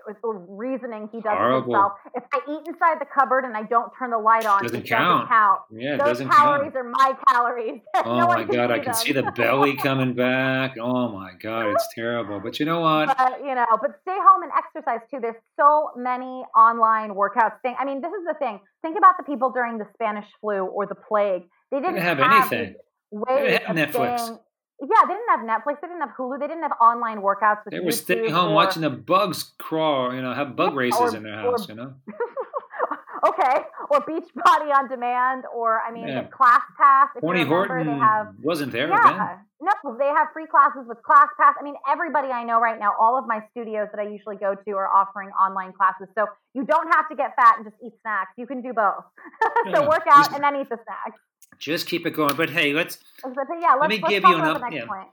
[0.47, 1.73] reasoning he does Horrible.
[1.73, 1.91] himself.
[2.15, 4.87] If I eat inside the cupboard and I don't turn the light on, Doesn't it
[4.87, 5.29] count.
[5.29, 5.59] doesn't count.
[5.71, 6.75] Yeah, Those doesn't calories count.
[6.75, 7.81] are my calories.
[8.05, 8.93] Oh no my God, I can them.
[8.95, 10.75] see the belly coming back.
[10.79, 12.39] Oh my God, it's terrible.
[12.39, 13.15] But you know what?
[13.17, 15.19] But you know, but stay home and exercise too.
[15.21, 17.61] There's so many online workouts.
[17.61, 17.75] Thing.
[17.79, 18.59] I mean, this is the thing.
[18.81, 21.43] Think about the people during the Spanish flu or the plague.
[21.71, 22.75] They They didn't didn't have these
[23.13, 23.35] anything.
[23.43, 24.19] Ways didn't have Netflix.
[24.19, 24.39] staying-
[24.81, 25.79] yeah, they didn't have Netflix.
[25.81, 26.39] They didn't have Hulu.
[26.39, 27.63] They didn't have online workouts.
[27.63, 30.75] With They were YouTube staying home or- watching the bugs crawl, you know, have bug
[30.75, 31.93] races or- in their or- house, you know?
[33.27, 36.23] okay, or Beachbody on demand, or I mean, Yeah.
[36.25, 37.09] Class Pass.
[37.15, 39.69] If remember, Horton they have wasn't there yeah, then.
[39.85, 41.55] no, they have free classes with Class Pass.
[41.59, 44.55] I mean, everybody I know right now, all of my studios that I usually go
[44.55, 46.09] to are offering online classes.
[46.17, 48.31] So you don't have to get fat and just eat snacks.
[48.37, 49.05] You can do both.
[49.73, 51.19] so Yeah, work out and then eat the snacks.
[51.59, 52.35] Just keep it going.
[52.35, 54.85] But hey, let's But yeah, let's, me let's give you an about up- next yeah.
[54.85, 55.07] point.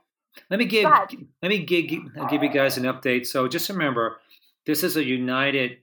[0.49, 0.83] let me give
[1.41, 3.25] let me give, I'll give you guys an update.
[3.27, 4.17] So just remember,
[4.65, 5.77] this is a united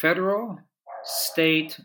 [0.00, 0.58] federal,
[1.04, 1.80] state,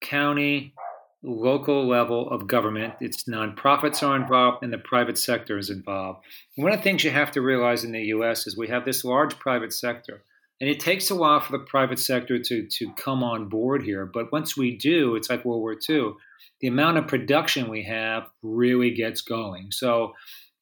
[0.00, 0.74] county,
[1.22, 2.94] local level of government.
[3.00, 6.24] It's nonprofits are involved and the private sector is involved.
[6.56, 9.04] One of the things you have to realize in the US is we have this
[9.04, 10.24] large private sector.
[10.60, 14.06] And it takes a while for the private sector to, to come on board here.
[14.06, 16.12] But once we do, it's like World War II.
[16.62, 19.72] The amount of production we have really gets going.
[19.72, 20.14] So,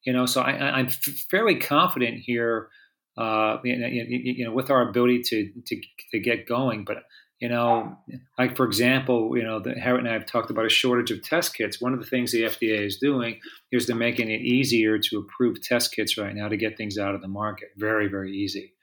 [0.03, 0.95] you know, so I, f-
[1.29, 2.69] fairly confident here,
[3.17, 6.83] uh, you, know, you know, with our ability to, to, to get going.
[6.83, 7.03] But,
[7.39, 7.97] you know,
[8.37, 11.23] like for example, you know, the, Harriet and I have talked about a shortage of
[11.23, 11.79] test kits.
[11.79, 13.39] One of the things the FDA is doing
[13.71, 17.15] is they're making it easier to approve test kits right now to get things out
[17.15, 17.69] of the market.
[17.77, 18.73] Very, very easy.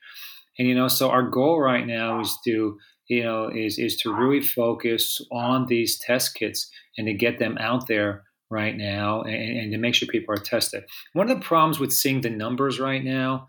[0.59, 2.78] And you know, so our goal right now is to,
[3.09, 7.57] you know, is is to really focus on these test kits and to get them
[7.59, 10.85] out there right now and, and to make sure people are tested.
[11.12, 13.47] One of the problems with seeing the numbers right now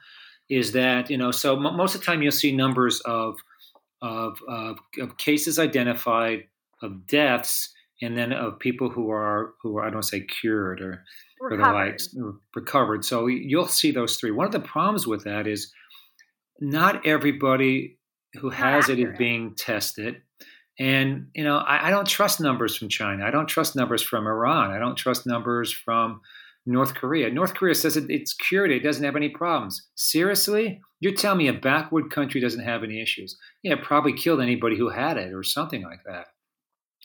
[0.50, 3.38] is that you know, so m- most of the time you'll see numbers of
[4.02, 6.46] of, of of cases identified,
[6.82, 11.04] of deaths, and then of people who are who are I don't say cured or
[11.42, 12.02] or the Recovered.
[12.56, 13.06] recovered.
[13.06, 14.32] So you'll see those three.
[14.32, 15.72] One of the problems with that is
[16.60, 17.99] not everybody
[18.36, 20.22] who has it is being tested.
[20.80, 23.26] And you know, I, I don't trust numbers from China.
[23.26, 24.72] I don't trust numbers from Iran.
[24.72, 26.22] I don't trust numbers from
[26.66, 27.30] North Korea.
[27.30, 28.72] North Korea says it, it's cured.
[28.72, 29.88] It doesn't have any problems.
[29.96, 33.38] Seriously, you're telling me a backward country doesn't have any issues?
[33.64, 36.28] Yeah, it probably killed anybody who had it or something like that.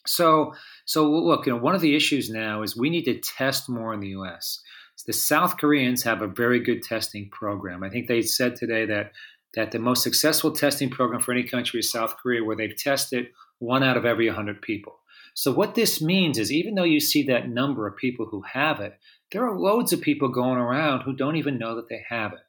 [0.07, 0.53] So,
[0.85, 3.95] so look, you know, one of the issues now is we need to test more
[3.95, 4.61] in the U.S.
[5.07, 7.83] The South Koreans have a very good testing program.
[7.83, 9.13] I think they said today that
[9.55, 13.29] that the most successful testing program for any country is South Korea, where they've tested
[13.59, 15.01] one out of every 100 people.
[15.35, 18.81] So what this means is, even though you see that number of people who have
[18.81, 18.99] it,
[19.33, 22.41] there are loads of people going around who don't even know that they have it.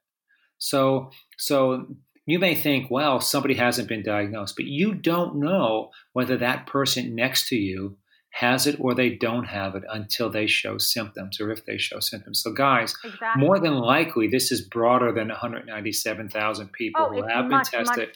[0.59, 1.87] So, so
[2.25, 7.15] you may think, well, somebody hasn't been diagnosed, but you don't know whether that person
[7.15, 7.97] next to you
[8.35, 12.01] has it or they don't have it until they show symptoms or if they show
[12.01, 12.41] symptoms.
[12.43, 13.41] So, guys, Exactly.
[13.41, 18.09] more than likely, this is broader than 197,000 people oh, who have much, been tested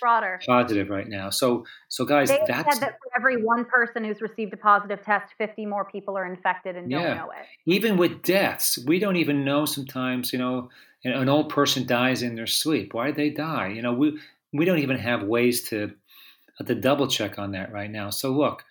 [0.45, 1.29] positive right now.
[1.29, 5.01] So, so guys, They that's said that for every one person who's received a positive
[5.03, 7.13] test, 50 more people are infected and don't Yeah.
[7.13, 7.45] know it.
[7.65, 10.69] even with deaths, we don't even know sometimes, you know,
[11.05, 12.93] an, an old person dies in their sleep.
[12.93, 13.69] Why did they die?
[13.69, 14.19] You know, we
[14.51, 15.93] we don't even have ways to
[16.59, 18.09] uh, to double check on that right now.
[18.09, 18.65] So look,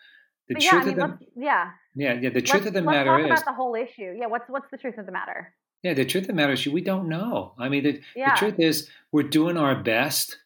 [0.49, 1.71] the But yeah, truth I mean, of the yeah.
[1.95, 4.15] yeah, yeah, the let's, truth of the let's matter talk is about the whole issue.
[4.19, 5.55] Yeah, what's what's the truth of the matter?
[5.83, 7.55] yeah, the truth of the matter is we don't know.
[7.59, 8.35] I mean, the, Yeah.
[8.35, 10.39] the truth is we're doing our best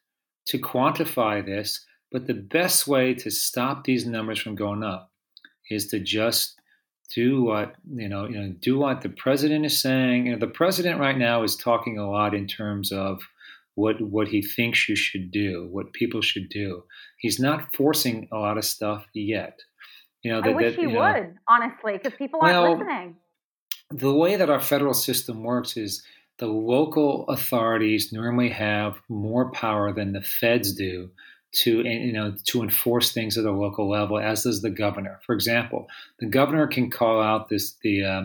[0.45, 5.11] to quantify this, but the best way to stop these numbers from going up
[5.69, 6.59] is to just
[7.13, 10.47] do what you know you know do what the president is saying you know the
[10.47, 13.21] president right now is talking a lot in terms of
[13.75, 16.83] what what he thinks you should do what people should do
[17.19, 19.59] he's not forcing a lot of stuff yet
[20.23, 23.15] you know I wish that, he you know, would, honestly, because people Well, aren't listening.
[23.91, 26.03] the way that our federal system works is
[26.39, 31.09] the local authorities normally have more power than the feds do
[31.53, 35.35] to you know to enforce things at a local level as does the governor for
[35.35, 35.85] example
[36.19, 38.23] the governor can call out this the uh,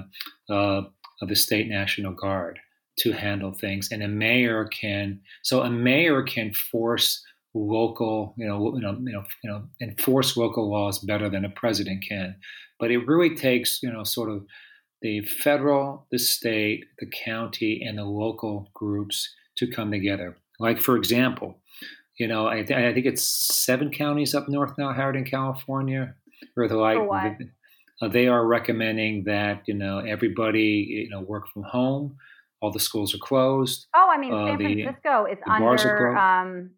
[0.51, 0.83] uh,
[1.21, 2.59] of the state national guard
[2.97, 7.23] to handle things and a mayor can so a mayor can force
[7.55, 11.51] local you know you know you know you know enforce local laws better than a
[11.51, 12.37] president can
[12.79, 14.45] but it really takes you know sort of
[15.01, 20.37] the federal, the state, the county, and the local groups to come together.
[20.59, 21.61] Like, for example,
[22.19, 26.15] you know, I, th- I think it's seven counties up north now, Howard in California,
[26.57, 27.39] or the like.
[28.01, 32.17] Uh, they are recommending that you know everybody you know work from home.
[32.61, 33.87] All the schools are closed.
[33.95, 36.71] Oh, I mean, uh, San Francisco is under um,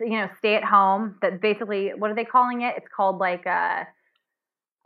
[0.00, 1.16] you know stay at home.
[1.22, 2.74] That basically, what are they calling it?
[2.76, 3.84] It's called like uh,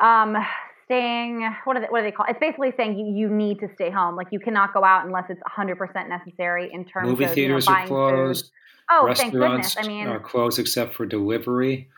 [0.02, 0.36] um,
[0.84, 1.48] staying.
[1.64, 2.26] What are they, what are they call?
[2.26, 2.32] It?
[2.32, 4.16] It's basically saying you, you need to stay home.
[4.16, 7.40] Like you cannot go out unless it's 100 percent necessary in terms movie of movie
[7.42, 8.44] theaters you know, are closed.
[8.46, 8.52] Food.
[8.92, 9.76] Oh, Restaurants thank goodness!
[9.78, 11.88] I mean, are closed except for delivery.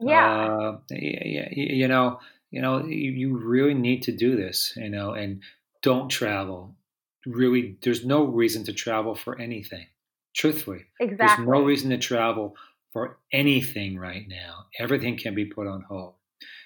[0.00, 0.46] Yeah.
[0.46, 4.74] Uh, you, you know, you know, you really need to do this.
[4.76, 5.42] You know, and
[5.82, 6.74] don't travel.
[7.26, 9.86] Really, there's no reason to travel for anything.
[10.34, 11.44] Truthfully, exactly.
[11.44, 12.56] There's no reason to travel
[12.92, 14.66] for anything right now.
[14.78, 16.14] Everything can be put on hold.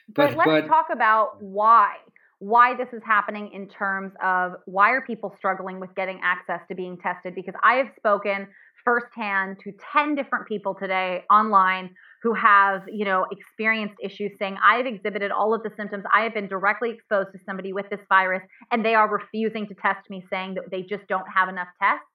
[0.09, 1.97] But, but let's but, talk about why.
[2.41, 6.75] Why this is happening in terms of why are people struggling with getting access to
[6.75, 7.35] being tested?
[7.35, 8.47] Because I have spoken
[8.85, 11.91] firsthand to 10 different people today online
[12.23, 16.05] who have, you know, experienced issues saying, I've exhibited all of the symptoms.
[16.15, 19.75] I have been directly exposed to somebody with this virus, and they are refusing to
[19.75, 22.07] test me, saying that they just don't have enough tests.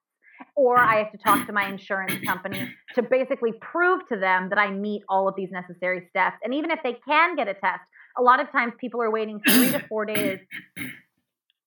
[0.54, 4.58] Or I have to talk to my insurance company to basically prove to them that
[4.58, 6.36] I meet all of these necessary steps.
[6.42, 7.82] And even if they can get a test,
[8.18, 10.38] a lot of times people are waiting three to four days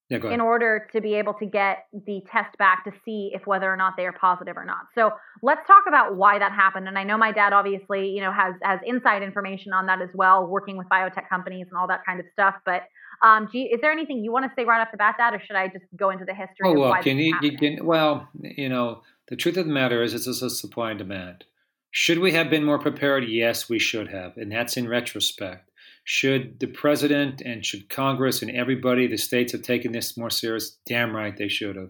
[0.09, 3.71] yeah, in order to be able to get the test back to see if whether
[3.71, 4.85] or not they are positive or not.
[4.95, 5.11] So
[5.43, 6.87] let's talk about why that happened.
[6.87, 10.09] And I know my dad obviously, you know, has has inside information on that as
[10.13, 12.55] well, working with biotech companies and all that kind of stuff.
[12.65, 12.83] But
[13.23, 15.41] um, you, is there anything you want to say right off the bat, that, or
[15.45, 16.65] should I just go into the history?
[16.65, 20.27] Oh, look, you, you can, well, you know, the truth of the matter is, it's
[20.27, 21.45] a supply and demand.
[21.91, 23.27] Should we have been more prepared?
[23.27, 25.71] Yes, we should have, and that's in retrospect.
[26.03, 30.77] Should the president and should Congress and everybody, the states, have taken this more serious?
[30.85, 31.89] Damn right they should have.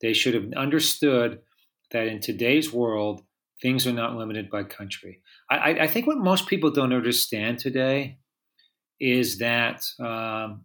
[0.00, 1.40] They should have understood
[1.92, 3.22] that in today's world,
[3.60, 5.22] things are not limited by country.
[5.48, 8.18] I, I think what most people don't understand today
[9.02, 10.64] is that um,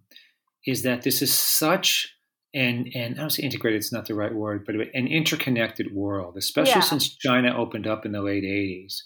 [0.65, 2.13] is that this is such
[2.53, 6.37] an and I don't say integrated; it's not the right word, but an interconnected world,
[6.37, 6.79] especially yeah.
[6.81, 9.01] since China opened up in the late '80s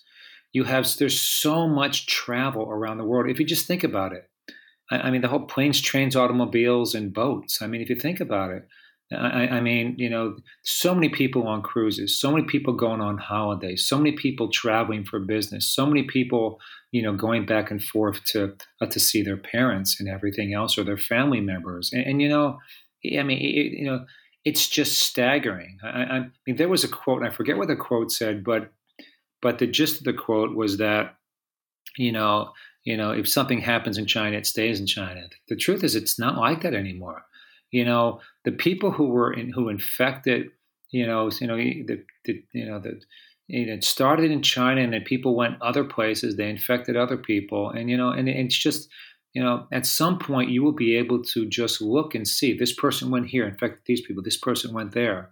[0.54, 3.30] you have there's so much travel around the world.
[3.30, 4.30] If you just think about it,
[4.90, 7.62] I, I mean, the whole planes, trains, automobiles, and boats.
[7.62, 8.68] I mean, if you think about it,
[9.12, 13.18] I, I, mean, you know, so many people on cruises, so many people going on
[13.18, 16.60] holidays, so many people traveling for business, so many people,
[16.92, 20.78] you know, going back and forth to uh, to see their parents and everything else
[20.78, 21.92] or their family members.
[21.92, 22.60] And, and you know,
[23.06, 24.06] I mean, it, you know,
[24.46, 25.80] it's just staggering.
[25.84, 28.72] I, I, mean, there was a quote, I forget what the quote said, but
[29.42, 31.16] but the gist of the quote was that,
[31.98, 32.52] you know,
[32.84, 35.28] you know, if something happens in China, it stays in China.
[35.50, 37.26] The truth is, it's not like that anymore.
[37.72, 40.48] You know, the people who were in, who infected,
[40.92, 43.02] you know, you know, the, the you know, the
[43.54, 46.38] it started in China, and then people went other places.
[46.38, 48.90] They infected other people, and you know, and it's just,
[49.34, 52.74] you know, at some point you will be able to just look and see this
[52.74, 54.24] person went here, infected these people.
[54.24, 55.32] This person went there,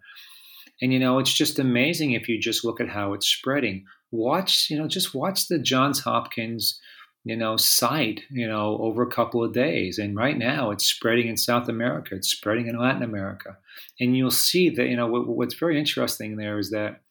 [0.82, 4.70] and you know, it's just amazing if you just look at how it's spreading watch,
[4.70, 6.80] you know, just watch the Johns Hopkins,
[7.24, 9.98] you know, site, you know, over a couple of days.
[9.98, 13.58] And right now it's spreading in South America, it's spreading in Latin America.
[14.00, 17.02] And you'll see that, you know, what, what's very interesting there is that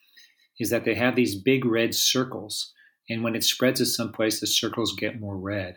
[0.58, 2.72] is that they have these big red circles.
[3.08, 5.76] And when it spreads to someplace, the circles get more red.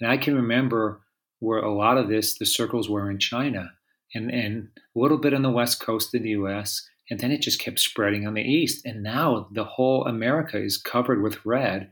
[0.00, 1.02] And I can remember
[1.40, 3.72] where a lot of this, the circles were in China
[4.14, 7.42] and, and a little bit on the west coast of the US and then it
[7.42, 8.86] just kept spreading on the east.
[8.86, 11.90] And now the whole America is covered with red.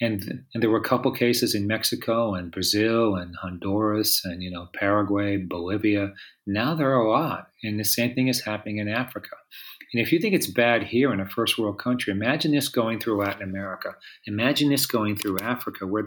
[0.00, 4.50] And, and there were a couple cases in Mexico and Brazil and Honduras and you
[4.50, 6.12] know Paraguay, Bolivia.
[6.46, 9.36] Now there are a lot, and the same thing is happening in Africa.
[9.92, 13.00] And if you think it's bad here in a first world country, imagine this going
[13.00, 13.96] through Latin America.
[14.26, 16.04] Imagine this going through Africa, where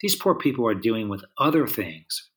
[0.00, 2.30] these poor people are dealing with other things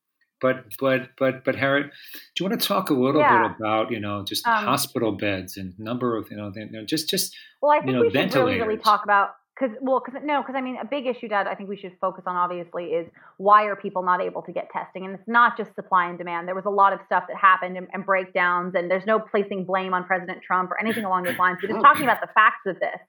[0.44, 1.90] but but but but Harriet,
[2.34, 3.48] do you want to talk a little yeah.
[3.48, 6.84] bit about you know just um, hospital beds and number of you know, you know
[6.84, 10.02] just just well I think you know, we should really really talk about because well
[10.04, 12.36] because no because I mean a big issue Dad I think we should focus on
[12.36, 16.08] obviously is why are people not able to get testing and it's not just supply
[16.08, 19.06] and demand there was a lot of stuff that happened and, and breakdowns and there's
[19.06, 22.20] no placing blame on President Trump or anything along those lines we're just talking about
[22.20, 23.00] the facts of this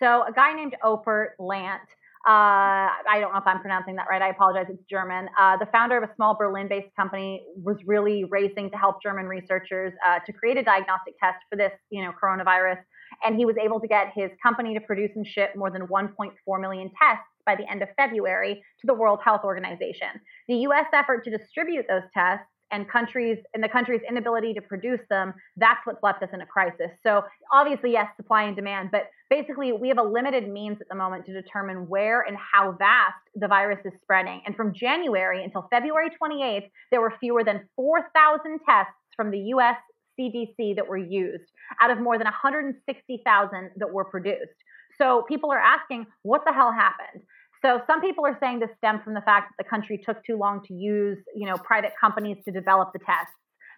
[0.00, 1.86] so a guy named Olfert Landt
[2.24, 4.22] uh, I don't know if I'm pronouncing that right.
[4.22, 4.66] I apologize.
[4.68, 5.28] It's German.
[5.36, 9.92] Uh, the founder of a small Berlin-based company was really racing to help German researchers
[10.06, 12.78] uh, to create a diagnostic test for this, you know, coronavirus.
[13.24, 16.60] And he was able to get his company to produce and ship more than 1.4
[16.60, 20.08] million tests by the end of February to the World Health Organization.
[20.48, 20.86] The U.S.
[20.92, 25.80] effort to distribute those tests and countries and the country's inability to produce them, that's
[25.84, 26.90] what's left us in a crisis.
[27.02, 30.94] So obviously, yes, supply and demand, but basically we have a limited means at the
[30.96, 34.40] moment to determine where and how vast the virus is spreading.
[34.46, 39.76] And from January until February 28th, there were fewer than 4,000 tests from the US
[40.18, 41.44] CDC that were used
[41.80, 44.58] out of more than 160,000 that were produced.
[44.98, 47.22] So people are asking, what the hell happened?
[47.64, 50.36] So some people are saying this stemmed from the fact that the country took too
[50.36, 53.32] long to use, you know, private companies to develop the tests.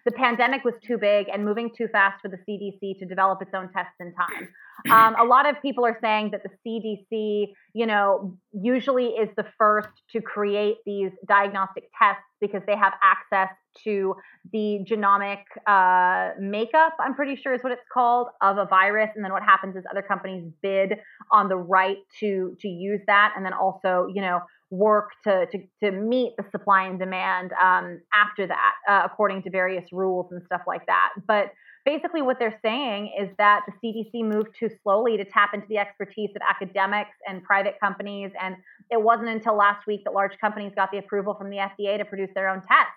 [0.05, 3.51] The pandemic was too big and moving too fast for the CDC to develop its
[3.55, 4.49] own tests in time.
[4.89, 9.45] Um, a lot of people are saying that the CDC, you know, usually is the
[9.57, 13.49] first to create these diagnostic tests because they have access
[13.83, 14.15] to
[14.51, 19.09] the genomic uh, makeup, I'm pretty sure is what it's called, of a virus.
[19.15, 20.97] And then what happens is other companies bid
[21.31, 25.59] on the right to to use that, and then also, you know, work to to,
[25.83, 30.41] to meet the supply and demand um, after that, uh, according to various rules and
[30.45, 31.09] stuff like that.
[31.27, 31.51] But
[31.85, 35.77] basically what they're saying is that the CDC moved too slowly to tap into the
[35.77, 38.31] expertise of academics and private companies.
[38.41, 38.55] And
[38.89, 42.05] it wasn't until last week that large companies got the approval from the FDA to
[42.05, 42.93] produce their own tests.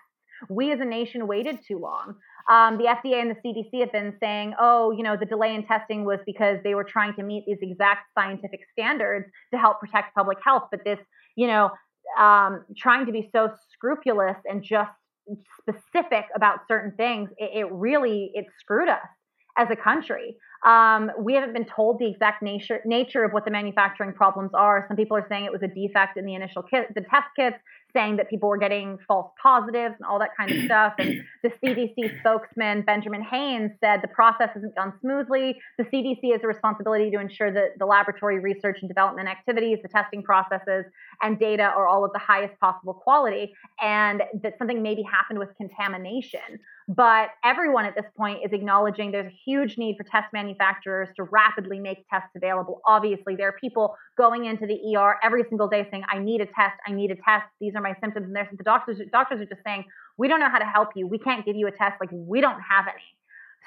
[0.49, 2.15] We as a nation waited too long.
[2.49, 5.65] Um, the FDA and the CDC have been saying, oh, you know, the delay in
[5.65, 10.15] testing was because they were trying to meet these exact scientific standards to help protect
[10.15, 10.63] public health.
[10.71, 10.99] But this,
[11.35, 11.69] you know,
[12.17, 14.91] um, trying to be so scrupulous and just
[15.59, 19.07] specific about certain things, it, it really it screwed us
[19.57, 20.37] as a country.
[20.65, 24.85] Um, we haven't been told the exact nature nature of what the manufacturing problems are.
[24.87, 27.57] Some people are saying it was a defect in the initial kit, the test kits
[27.93, 30.93] saying that people were getting false positives and all that kind of stuff.
[30.99, 35.59] And the CDC spokesman, Benjamin Haynes, said the process hasn't gone smoothly.
[35.77, 39.89] The CDC has a responsibility to ensure that the laboratory research and development activities, the
[39.89, 40.85] testing processes,
[41.21, 45.49] and data are all of the highest possible quality, and that something maybe happened with
[45.57, 46.39] contamination.
[46.89, 51.23] But everyone at this point is acknowledging there's a huge need for test manufacturers to
[51.23, 52.81] rapidly make tests available.
[52.83, 56.47] Obviously, there are people going into the ER every single day saying, I need a
[56.47, 57.45] test, I need a test.
[57.61, 58.25] These are my symptoms.
[58.25, 59.85] And the doctors, doctors are just saying,
[60.17, 61.05] we don't know how to help you.
[61.05, 61.97] We can't give you a test.
[62.01, 63.03] Like we don't have any.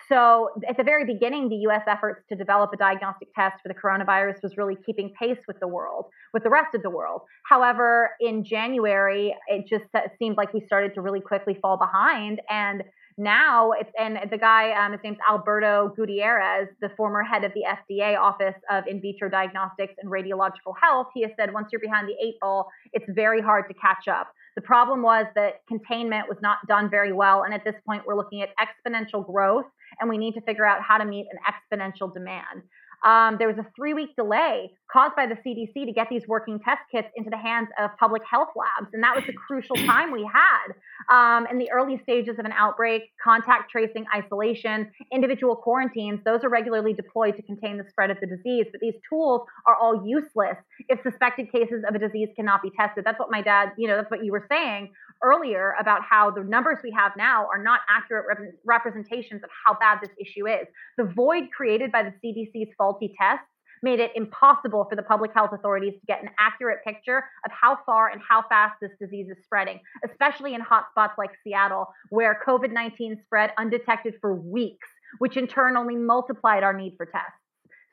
[0.08, 3.74] So at the very beginning, the US efforts to develop a diagnostic test for the
[3.74, 7.20] coronavirus was really keeping pace with the world, with the rest of the world.
[7.48, 9.84] However, in January, it just
[10.18, 12.40] seemed like we started to really quickly fall behind.
[12.50, 12.82] And
[13.18, 17.62] now it's and the guy um, his name's alberto gutierrez the former head of the
[17.90, 22.08] fda office of in vitro diagnostics and radiological health he has said once you're behind
[22.08, 26.38] the eight ball it's very hard to catch up the problem was that containment was
[26.42, 29.66] not done very well and at this point we're looking at exponential growth
[30.00, 32.62] and we need to figure out how to meet an exponential demand
[33.04, 36.60] um, there was a three week delay caused by the CDC to get these working
[36.60, 38.92] test kits into the hands of public health labs.
[38.92, 40.74] And that was the crucial time we had.
[41.12, 46.48] Um, in the early stages of an outbreak, contact tracing, isolation, individual quarantines, those are
[46.48, 48.64] regularly deployed to contain the spread of the disease.
[48.72, 50.56] But these tools are all useless
[50.88, 53.04] if suspected cases of a disease cannot be tested.
[53.04, 54.90] That's what my dad, you know, that's what you were saying
[55.22, 59.76] earlier about how the numbers we have now are not accurate rep- representations of how
[59.78, 60.66] bad this issue is.
[60.96, 63.51] The void created by the CDC's faulty tests
[63.82, 67.78] made it impossible for the public health authorities to get an accurate picture of how
[67.84, 72.72] far and how fast this disease is spreading, especially in hotspots like Seattle, where COVID
[72.72, 77.32] 19 spread undetected for weeks, which in turn only multiplied our need for tests.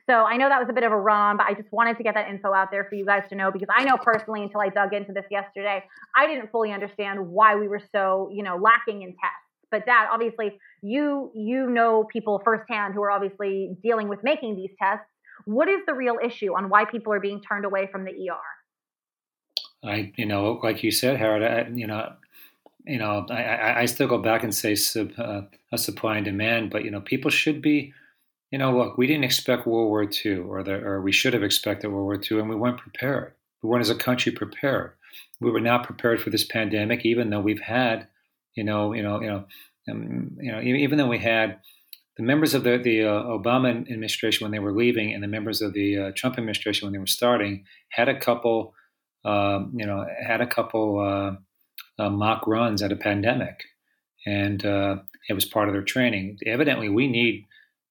[0.08, 2.02] So I know that was a bit of a run, but I just wanted to
[2.02, 4.60] get that info out there for you guys to know because I know personally until
[4.60, 5.84] I dug into this yesterday,
[6.16, 9.46] I didn't fully understand why we were so, you know, lacking in tests.
[9.70, 14.70] But dad, obviously you you know people firsthand who are obviously dealing with making these
[14.80, 15.06] tests.
[15.44, 19.88] What is the real issue on why people are being turned away from the ER?
[19.88, 22.12] I, you know, like you said, Harold, I, you know,
[22.84, 26.70] you know, I, I still go back and say sub, uh, a supply and demand,
[26.70, 27.92] but you know, people should be
[28.50, 31.42] you know, look, we didn't expect World War II, or the, or we should have
[31.42, 33.32] expected World War II, and we weren't prepared.
[33.62, 34.92] We weren't as a country prepared.
[35.40, 38.08] We were not prepared for this pandemic, even though we've had,
[38.54, 39.44] you know, you know, you know,
[39.88, 41.60] um, you know, even though we had
[42.20, 45.62] the members of the the uh, Obama administration when they were leaving, and the members
[45.62, 48.74] of the uh, Trump administration when they were starting, had a couple,
[49.24, 53.64] um, you know, had a couple uh, uh mock runs at a pandemic,
[54.26, 54.96] and uh,
[55.30, 56.36] it was part of their training.
[56.44, 57.46] Evidently, we need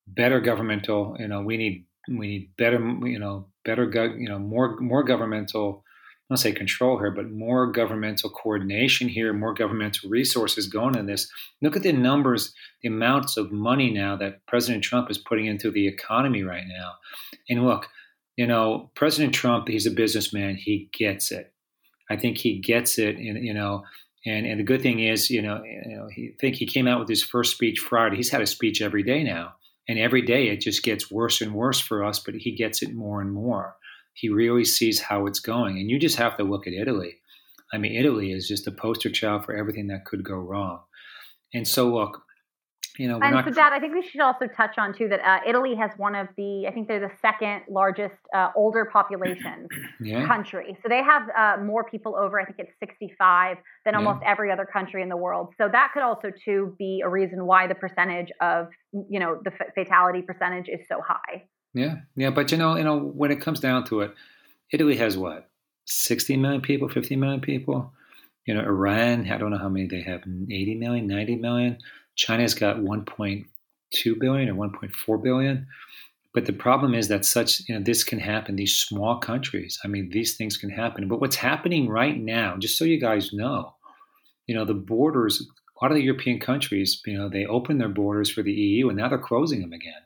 [0.05, 1.17] better governmental.
[1.17, 2.79] You know, we need we need better.
[3.01, 3.85] You know, better.
[4.15, 5.83] You know, more more governmental.
[6.29, 11.27] Don't say control here, but more governmental coordination here, more governmental resources going in this.
[11.61, 12.53] Look at the numbers,
[12.83, 16.93] the amounts of money now that President Trump is putting into the economy right now.
[17.49, 17.87] And look,
[18.37, 20.55] you know, President Trump, he's a businessman.
[20.55, 21.51] He gets it.
[22.11, 23.17] I think he gets it.
[23.17, 23.83] And, you know,
[24.25, 26.99] And and the good thing is, you know, you know, he think he came out
[26.99, 28.17] with his first speech Friday.
[28.17, 29.53] He's had a speech every day now,
[29.87, 32.19] and every day it just gets worse and worse for us.
[32.19, 33.75] But he gets it more and more.
[34.13, 37.15] He really sees how it's going, and you just have to look at Italy.
[37.73, 40.79] I mean, Italy is just a poster child for everything that could go wrong.
[41.53, 42.23] And so, look,
[42.99, 45.21] you know, and not, so, Dad, I think we should also touch on too that
[45.21, 49.67] uh, Italy has one of the, I think they're the second largest uh, older population
[50.01, 50.27] yeah.
[50.27, 50.77] country.
[50.83, 53.55] So they have uh, more people over, I think it's 65
[53.85, 54.31] than almost yeah.
[54.31, 55.53] every other country in the world.
[55.57, 59.53] So that could also too be a reason why the percentage of, you know, the
[59.53, 61.45] f- fatality percentage is so high.
[61.73, 64.13] Yeah, yeah, but you know, you know, when it comes down to it,
[64.71, 65.49] Italy has what
[65.85, 67.93] 60 million people, 50 million people.
[68.45, 71.77] You know, Iran, I don't know how many they have, 80 million, 90 million.
[72.15, 73.45] China's got 1.2
[74.19, 75.67] billion or 1.4 billion.
[76.33, 79.79] But the problem is that such, you know, this can happen, these small countries.
[79.83, 81.07] I mean, these things can happen.
[81.07, 83.73] But what's happening right now, just so you guys know,
[84.45, 87.89] you know, the borders, a lot of the European countries, you know, they opened their
[87.89, 90.01] borders for the EU and now they're closing them again.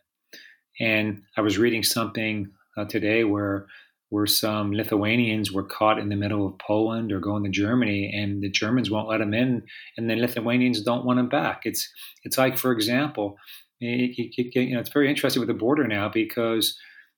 [0.84, 3.68] And I was reading something uh, today where
[4.10, 8.44] where some Lithuanians were caught in the middle of Poland or going to Germany, and
[8.44, 9.64] the Germans won't let them in,
[9.98, 11.62] and the Lithuanians don't want them back.
[11.64, 11.90] It's
[12.24, 13.38] it's like, for example,
[13.80, 16.78] you, you know, it's very interesting with the border now because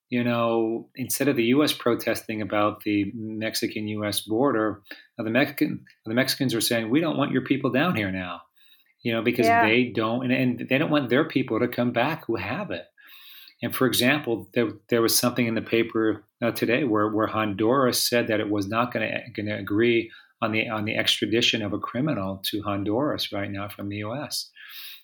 [0.09, 1.73] you know instead of the U.S.
[1.73, 4.21] protesting about the Mexican-U.S.
[4.21, 4.83] border,
[5.17, 8.41] the Mexican the Mexicans are saying we don't want your people down here now,
[9.01, 9.65] you know, because yeah.
[9.65, 12.85] they don't and, and they don't want their people to come back who have it.
[13.63, 18.01] And for example, there, there was something in the paper uh, today where, where Honduras
[18.01, 21.79] said that it was not going to agree on the on the extradition of a
[21.79, 24.49] criminal to Honduras right now from the U.S.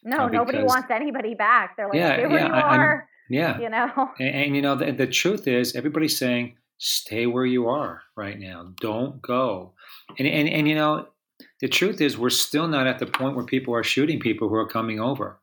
[0.04, 1.78] No, uh, because, nobody wants anybody back.
[1.78, 3.10] They're like, yeah, stay where yeah, you I, are.
[3.30, 4.10] yeah, you know.
[4.20, 8.40] And, and you know, the, the truth is, everybody's saying, stay where you are right
[8.40, 8.74] now.
[8.82, 9.74] Don't go.
[10.18, 11.08] And and and you know,
[11.62, 14.56] the truth is, we're still not at the point where people are shooting people who
[14.56, 15.40] are coming over.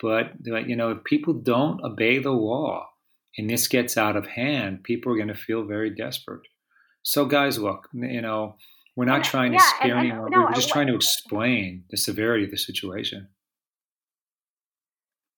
[0.00, 2.88] But you know, if people don't obey the law
[3.36, 6.42] and this gets out of hand, people are going to feel very desperate.
[7.02, 8.56] So, guys, look, you know,
[8.96, 10.30] we're not trying to yeah, scare and, and, anyone.
[10.30, 13.28] No, we're just trying to explain the severity of the situation.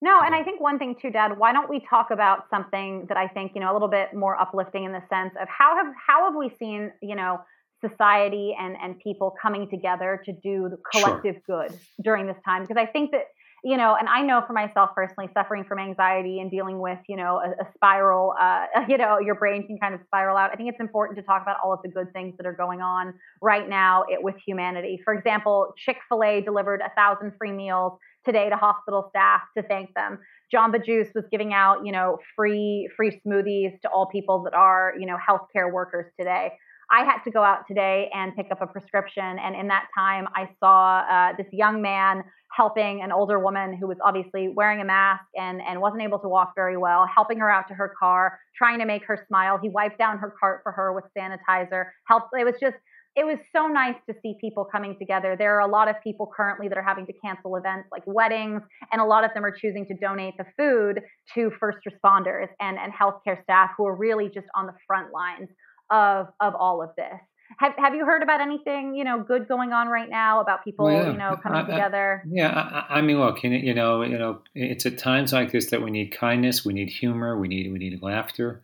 [0.01, 1.37] No, and I think one thing too, Dad.
[1.37, 4.39] Why don't we talk about something that I think you know a little bit more
[4.39, 7.39] uplifting in the sense of how have how have we seen you know
[7.85, 11.67] society and and people coming together to do the collective sure.
[11.67, 12.63] good during this time?
[12.63, 13.25] Because I think that
[13.63, 17.15] you know, and I know for myself personally, suffering from anxiety and dealing with, you
[17.15, 20.49] know, a, a spiral, uh, you know, your brain can kind of spiral out.
[20.51, 22.81] I think it's important to talk about all of the good things that are going
[22.81, 24.99] on right now it, with humanity.
[25.03, 29.63] For example, Chick fil A delivered a thousand free meals today to hospital staff to
[29.63, 30.19] thank them.
[30.53, 34.93] Jamba Juice was giving out, you know, free free smoothies to all people that are,
[34.99, 36.51] you know, healthcare workers today.
[36.91, 39.23] I had to go out today and pick up a prescription.
[39.23, 42.23] And in that time, I saw uh, this young man
[42.55, 46.27] helping an older woman who was obviously wearing a mask and, and wasn't able to
[46.27, 49.57] walk very well, helping her out to her car, trying to make her smile.
[49.61, 52.27] He wiped down her cart for her with sanitizer, helped.
[52.37, 52.75] It was just,
[53.15, 55.37] it was so nice to see people coming together.
[55.37, 58.61] There are a lot of people currently that are having to cancel events like weddings,
[58.91, 61.01] and a lot of them are choosing to donate the food
[61.35, 65.47] to first responders and, and healthcare staff who are really just on the front lines
[65.91, 67.19] of of all of this.
[67.59, 70.85] Have Have you heard about anything you know good going on right now about people
[70.85, 71.11] well, yeah.
[71.11, 72.23] you know coming I, together?
[72.25, 75.69] I, yeah, I, I, mean, look, you know, you know, it's at times like this
[75.69, 78.63] that we need kindness, we need humor, we need we need laughter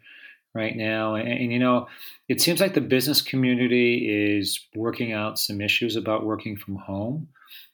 [0.56, 1.88] right now, and, and you know,
[2.28, 7.28] it seems like the business community is working out some issues about working from home.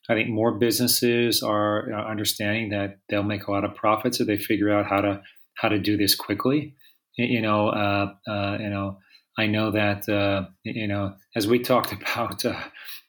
[0.10, 4.38] I think more businesses are understanding that they'll make a lot of profits if they
[4.38, 5.22] figure out how to
[5.56, 6.76] how to do this quickly.
[7.16, 8.98] You know, uh, uh, you know
[9.38, 12.60] I know that uh, you know as we talked about, uh,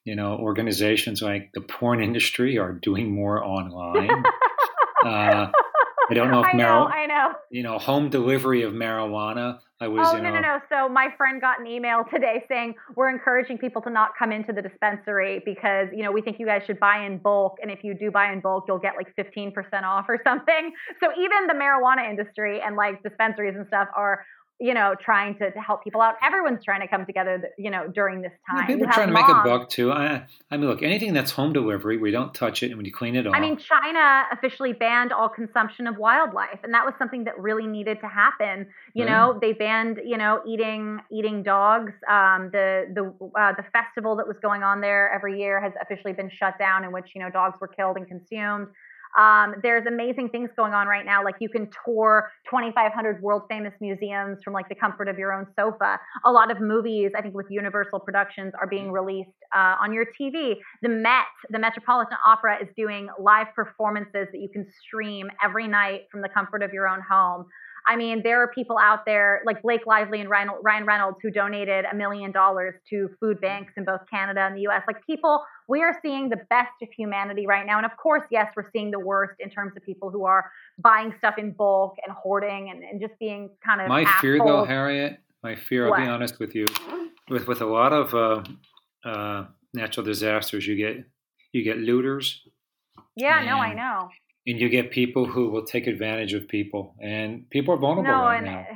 [0.05, 4.11] you know, organizations like the porn industry are doing more online.
[5.05, 5.51] uh,
[6.11, 7.33] I don't know if I know, I know.
[7.51, 9.61] You know, home delivery of marijuana.
[9.81, 10.07] I was.
[10.09, 10.61] Oh you know, no, no, no!
[10.69, 14.53] So my friend got an email today saying we're encouraging people to not come into
[14.53, 17.83] the dispensary because you know we think you guys should buy in bulk, and if
[17.83, 20.73] you do buy in bulk, you'll get like fifteen percent off or something.
[21.01, 24.25] So even the marijuana industry and like dispensaries and stuff are
[24.61, 26.15] you know, trying to, to help people out.
[26.23, 28.61] Everyone's trying to come together, you know, during this time.
[28.61, 29.29] Yeah, people are trying to moms.
[29.29, 29.91] make a buck too.
[29.91, 32.93] I, I mean, look, anything that's home delivery, we don't touch it and when you
[32.93, 33.35] clean it off.
[33.35, 37.67] I mean, China officially banned all consumption of wildlife, and that was something that really
[37.67, 38.69] needed to happen.
[38.95, 39.11] You right.
[39.11, 41.93] know, they banned, you know, eating eating dogs.
[42.09, 46.13] Um, the the uh, the festival that was going on there every year has officially
[46.13, 48.69] been shut down, in which you know dogs were killed and consumed.
[49.19, 51.25] Um, there's amazing things going on right now.
[51.25, 55.47] Like you can tour 2,500 world famous museums from like the comfort of your own
[55.59, 55.99] sofa.
[56.25, 60.07] A lot of movies, I think, with Universal Productions are being released uh, on your
[60.21, 60.55] TV.
[60.83, 66.03] The Met, the Metropolitan Opera, is doing live performances that you can stream every night
[66.11, 67.47] from the comfort of your own home.
[67.87, 71.85] I mean, there are people out there like Blake Lively and Ryan, Reynolds who donated
[71.91, 74.83] a million dollars to food banks in both Canada and the US.
[74.87, 77.77] Like, people, we are seeing the best of humanity right now.
[77.77, 81.15] And of course, yes, we're seeing the worst in terms of people who are buying
[81.19, 83.89] stuff in bulk and hoarding and, and just being kind of.
[83.89, 84.21] My assholes.
[84.21, 86.65] fear, though, Harriet, my fear, I'll be honest with you,
[87.29, 91.05] with, with a lot of uh, uh, natural disasters, you get
[91.53, 92.41] you get looters.
[93.15, 94.09] Yeah, no, I know
[94.47, 98.25] and you get people who will take advantage of people, and people are vulnerable no,
[98.25, 98.67] right and, now.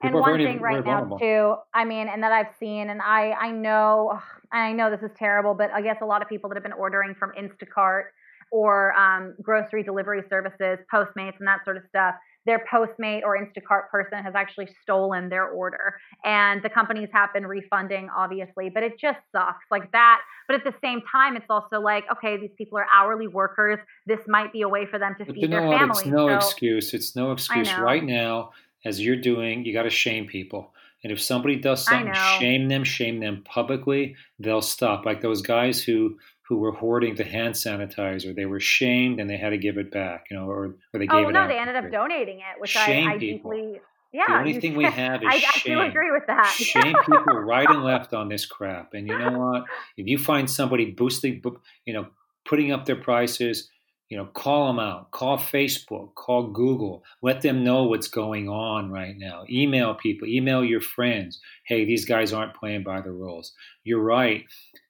[0.00, 1.18] People and one very, thing right now vulnerable.
[1.18, 4.18] too, I mean, and that I've seen, and I I know
[4.52, 6.72] I know this is terrible, but I guess a lot of people that have been
[6.72, 8.04] ordering from Instacart
[8.50, 12.14] or um, grocery delivery services, Postmates, and that sort of stuff,
[12.48, 16.00] their Postmate or Instacart person has actually stolen their order.
[16.24, 20.20] And the companies have been refunding, obviously, but it just sucks like that.
[20.46, 23.78] But at the same time, it's also like, okay, these people are hourly workers.
[24.06, 25.78] This might be a way for them to but feed you know their what?
[25.78, 25.98] family.
[25.98, 26.94] It's no so, excuse.
[26.94, 27.70] It's no excuse.
[27.74, 30.72] Right now, as you're doing, you got to shame people.
[31.04, 35.04] And if somebody does something, shame them, shame them publicly, they'll stop.
[35.04, 36.18] Like those guys who
[36.48, 38.34] who were hoarding the hand sanitizer.
[38.34, 41.06] They were shamed and they had to give it back, you know, or, or they
[41.06, 41.16] oh, gave it up.
[41.16, 43.50] oh, it no, they ended up donating it, which shame I, I people.
[43.50, 43.80] deeply.
[44.12, 45.78] Yeah, the only thing we have is I, shame.
[45.78, 46.46] I do agree with that.
[46.46, 48.94] shame people right and left on this crap.
[48.94, 49.64] And you know what?
[49.98, 51.42] If you find somebody boosting,
[51.84, 52.06] you know,
[52.46, 53.68] putting up their prices,
[54.08, 55.10] you know, call them out.
[55.10, 56.14] Call Facebook.
[56.14, 57.04] Call Google.
[57.22, 59.44] Let them know what's going on right now.
[59.50, 60.26] Email people.
[60.26, 61.40] Email your friends.
[61.66, 63.52] Hey, these guys aren't playing by the rules.
[63.84, 64.44] You're right.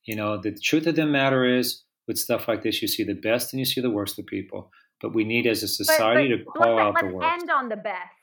[0.04, 3.14] You know, the truth of the matter is, with stuff like this, you see the
[3.14, 4.70] best and you see the worst of people.
[5.00, 7.16] But we need, as a society, but, but to call out the worst.
[7.18, 8.17] Let's end on the best.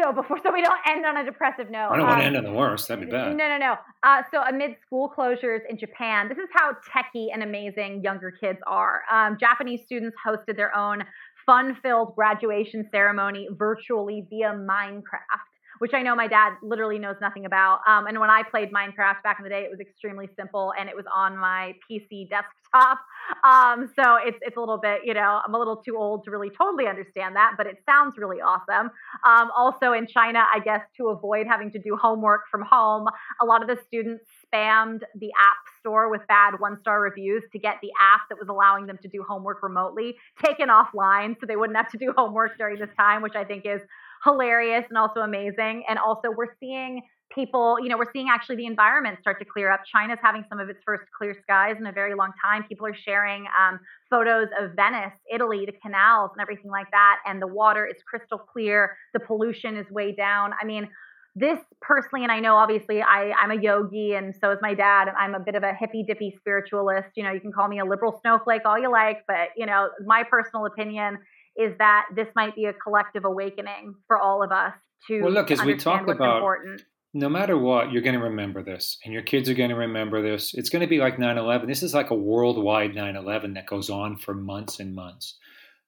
[0.00, 1.88] So before, so we don't end on a depressive note.
[1.90, 2.88] I don't um, want to end on the worst.
[2.88, 3.36] That'd be bad.
[3.36, 3.74] No, no, no.
[4.02, 8.58] Uh, so amid school closures in Japan, this is how techy and amazing younger kids
[8.66, 9.02] are.
[9.10, 11.04] Um, Japanese students hosted their own
[11.44, 15.47] fun-filled graduation ceremony virtually via Minecraft
[15.78, 17.80] which I know my dad literally knows nothing about.
[17.86, 20.88] Um, and when I played Minecraft back in the day, it was extremely simple and
[20.88, 22.98] it was on my PC desktop.
[23.44, 26.30] Um, so it's it's a little bit, you know, I'm a little too old to
[26.30, 28.90] really totally understand that, but it sounds really awesome.
[29.26, 33.06] Um, also in China, I guess to avoid having to do homework from home,
[33.40, 37.58] a lot of the students spammed the app store with bad one star reviews to
[37.58, 41.56] get the app that was allowing them to do homework remotely taken offline so they
[41.56, 43.80] wouldn't have to do homework during this time, which I think is
[44.24, 45.84] hilarious and also amazing.
[45.88, 47.02] And also, we're seeing
[47.34, 49.80] people, you know, we're seeing actually the environment start to clear up.
[49.90, 52.64] China's having some of its first clear skies in a very long time.
[52.64, 53.78] People are sharing um,
[54.10, 57.18] photos of Venice, Italy, the canals and everything like that.
[57.26, 58.96] And the water is crystal clear.
[59.12, 60.52] The pollution is way down.
[60.60, 60.88] I mean,
[61.34, 65.08] this personally, and I know obviously I, I'm a yogi and so is my dad,
[65.08, 67.10] and I'm a bit of a hippy dippy spiritualist.
[67.14, 69.90] You know, you can call me a liberal snowflake all you like, but you know,
[70.04, 71.18] my personal opinion
[71.58, 74.72] is that this might be a collective awakening for all of us
[75.08, 76.82] to well look as we talked about important.
[77.12, 80.22] no matter what you're going to remember this and your kids are going to remember
[80.22, 80.54] this.
[80.54, 84.16] It's going to be like 9-11 this is like a worldwide 9-11 that goes on
[84.16, 85.36] for months and months.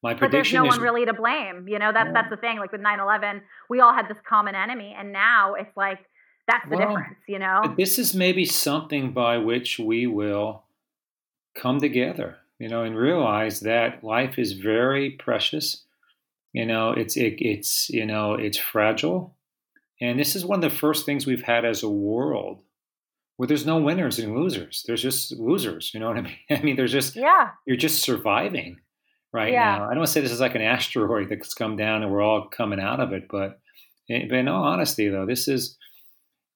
[0.03, 1.91] My prediction but there's no is, one really to blame you know?
[1.93, 2.13] That's yeah.
[2.13, 5.75] that's the thing like with 9-11 we all had this common enemy and now it's
[5.77, 5.99] like
[6.47, 7.73] that's the well, difference you know?
[7.77, 10.63] this is maybe something by which we will
[11.55, 15.83] come together you know, and realize that life is very precious.
[16.53, 19.35] You know, it's it, it's you know it's fragile,
[19.99, 22.61] and this is one of the first things we've had as a world
[23.37, 24.83] where there's no winners and losers.
[24.85, 25.91] There's just losers.
[25.91, 26.35] You know what I mean?
[26.51, 27.49] I mean, there's just yeah.
[27.65, 28.77] You're just surviving
[29.33, 29.77] right yeah.
[29.77, 29.85] now.
[29.85, 32.21] I don't want to say this is like an asteroid that's come down and we're
[32.21, 33.59] all coming out of it, but
[34.07, 35.79] eh, but in all honesty, though, this is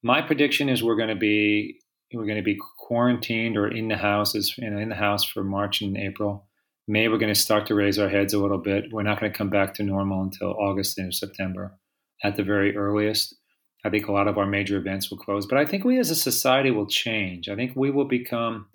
[0.03, 1.80] my prediction is we're going to be
[2.14, 5.82] we're going to be quarantined or in the houses, you in the house for March
[5.82, 6.47] and April.
[6.88, 8.91] May we're going to start to raise our heads a little bit.
[8.91, 11.78] We're not going to come back to normal until August and September
[12.24, 13.36] at the very earliest.
[13.84, 16.10] I think a lot of our major events will close, but I think we as
[16.10, 17.49] a society will change.
[17.49, 18.68] I think we will become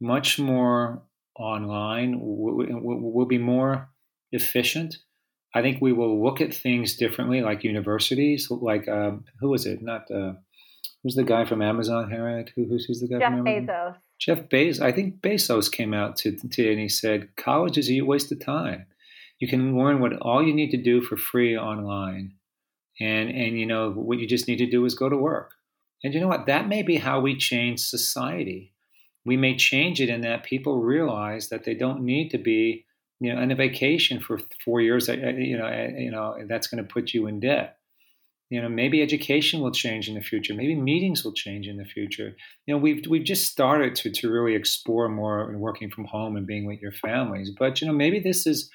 [0.00, 1.02] much more
[1.38, 2.18] online.
[2.20, 3.88] We'll be more
[4.32, 4.96] efficient.
[5.54, 8.48] I think we will look at things differently, like universities.
[8.50, 9.80] Like um, who was it?
[9.82, 10.34] Not uh,
[11.04, 12.50] Who's the guy from Amazon, Harriet?
[12.56, 13.66] Who, who's, who's the guy Jeff from Amazon?
[13.66, 13.96] Bezos.
[14.18, 14.80] Jeff Bezos.
[14.80, 18.40] I think Bezos came out to, to and he said, college is a waste of
[18.40, 18.86] time.
[19.38, 22.32] You can learn what all you need to do for free online.
[22.98, 25.52] And, and you know, what you just need to do is go to work.
[26.02, 26.46] And you know what?
[26.46, 28.72] That may be how we change society.
[29.26, 32.86] We may change it in that people realize that they don't need to be
[33.20, 36.36] you know, and a vacation for four years, uh, uh, you know, uh, you know,
[36.46, 37.78] that's going to put you in debt.
[38.54, 40.54] You know, maybe education will change in the future.
[40.54, 42.36] Maybe meetings will change in the future.
[42.66, 46.36] You know, we've we've just started to to really explore more and working from home
[46.36, 47.50] and being with your families.
[47.58, 48.70] But you know, maybe this is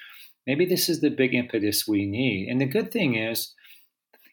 [0.46, 2.50] maybe this is the big impetus we need.
[2.50, 3.54] And the good thing is,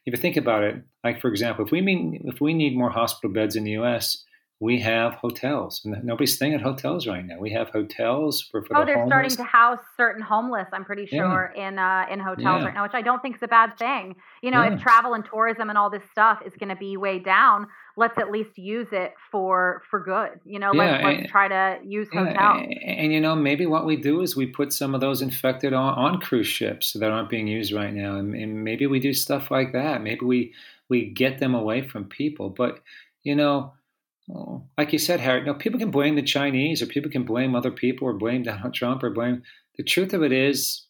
[0.05, 2.89] if you think about it, like for example, if we mean if we need more
[2.89, 4.25] hospital beds in the U.S.,
[4.59, 5.85] we have hotels.
[5.85, 7.37] and Nobody's staying at hotels right now.
[7.37, 9.33] We have hotels for, for oh, the they're homeless.
[9.33, 10.67] starting to house certain homeless.
[10.73, 11.67] I'm pretty sure yeah.
[11.67, 12.65] in uh, in hotels yeah.
[12.65, 14.15] right now, which I don't think is a bad thing.
[14.41, 14.73] You know, yeah.
[14.73, 18.17] if travel and tourism and all this stuff is going to be way down, let's
[18.17, 20.39] at least use it for for good.
[20.43, 22.63] You know, let's, let's and, try to use hotels.
[22.63, 25.73] And, and, you know, maybe what we do is we put some of those infected
[25.73, 29.13] on, on cruise ships that aren't being used right now, and, and maybe we do
[29.13, 30.01] stuff like that.
[30.01, 30.53] Maybe we
[30.89, 32.79] we get them away from people, but
[33.23, 33.73] you know
[34.29, 37.55] Oh, like you said, Harry, no, people can blame the Chinese or people can blame
[37.55, 39.43] other people or blame Donald Trump or blame.
[39.77, 40.85] The truth of it is,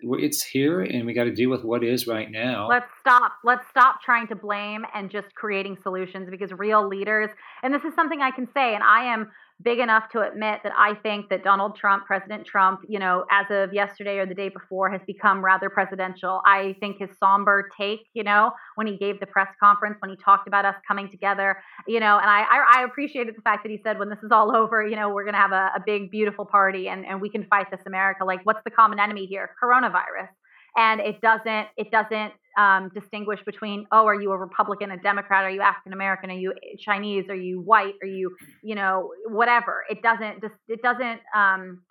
[0.00, 2.68] it's here and we got to deal with what is right now.
[2.68, 3.32] Let's stop.
[3.42, 7.30] Let's stop trying to blame and just creating solutions because real leaders,
[7.62, 9.30] and this is something I can say, and I am
[9.62, 13.46] big enough to admit that I think that Donald Trump, President Trump, you know, as
[13.50, 16.42] of yesterday or the day before, has become rather presidential.
[16.44, 20.16] I think his somber take, you know, when he gave the press conference, when he
[20.16, 23.70] talked about us coming together, you know, and I, I, I appreciated the fact that
[23.70, 25.82] he said, when this is all over, you know, we're going to have a, a
[25.84, 28.24] big, beautiful party and, and we can fight this America.
[28.24, 29.50] Like, what's the common enemy here?
[29.62, 30.28] Coronavirus
[30.76, 35.44] and it doesn't it doesn't um, distinguish between oh are you a republican a democrat?
[35.44, 37.24] Are you african american are you chinese?
[37.28, 37.94] Are you white?
[38.02, 39.84] Are you you know whatever.
[39.88, 41.82] It doesn't just it doesn't um,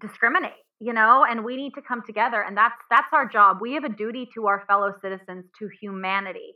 [0.00, 1.24] discriminate you know?
[1.26, 3.58] And we need to come together and that's that's our job.
[3.60, 6.54] We have a duty to our fellow citizens to humanity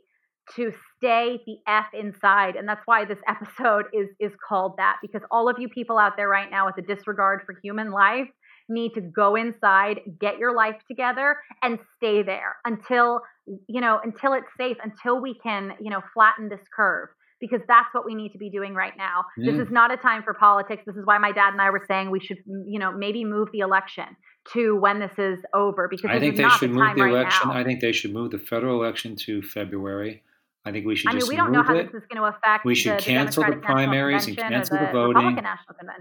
[0.55, 5.21] to stay the f inside and that's why this episode is is called that because
[5.31, 8.27] all of you people out there right now with a disregard for human life
[8.69, 13.21] need to go inside, get your life together and stay there until,
[13.67, 17.09] you know, until it's safe, until we can, you know, flatten this curve
[17.41, 19.25] because that's what we need to be doing right now.
[19.35, 19.61] This mm.
[19.61, 20.83] is not a time for politics.
[20.85, 23.49] This is why my dad and I were saying we should, you know, maybe move
[23.51, 24.05] the election
[24.53, 27.49] to when this is over because I think they should move the election.
[27.49, 30.21] Right I think they should move the federal election to February.
[30.63, 31.09] I think we should.
[31.09, 31.91] I mean, we don't know how it.
[31.91, 32.65] this is going to affect.
[32.65, 35.39] We should the, cancel the, the primaries and cancel the, the voting.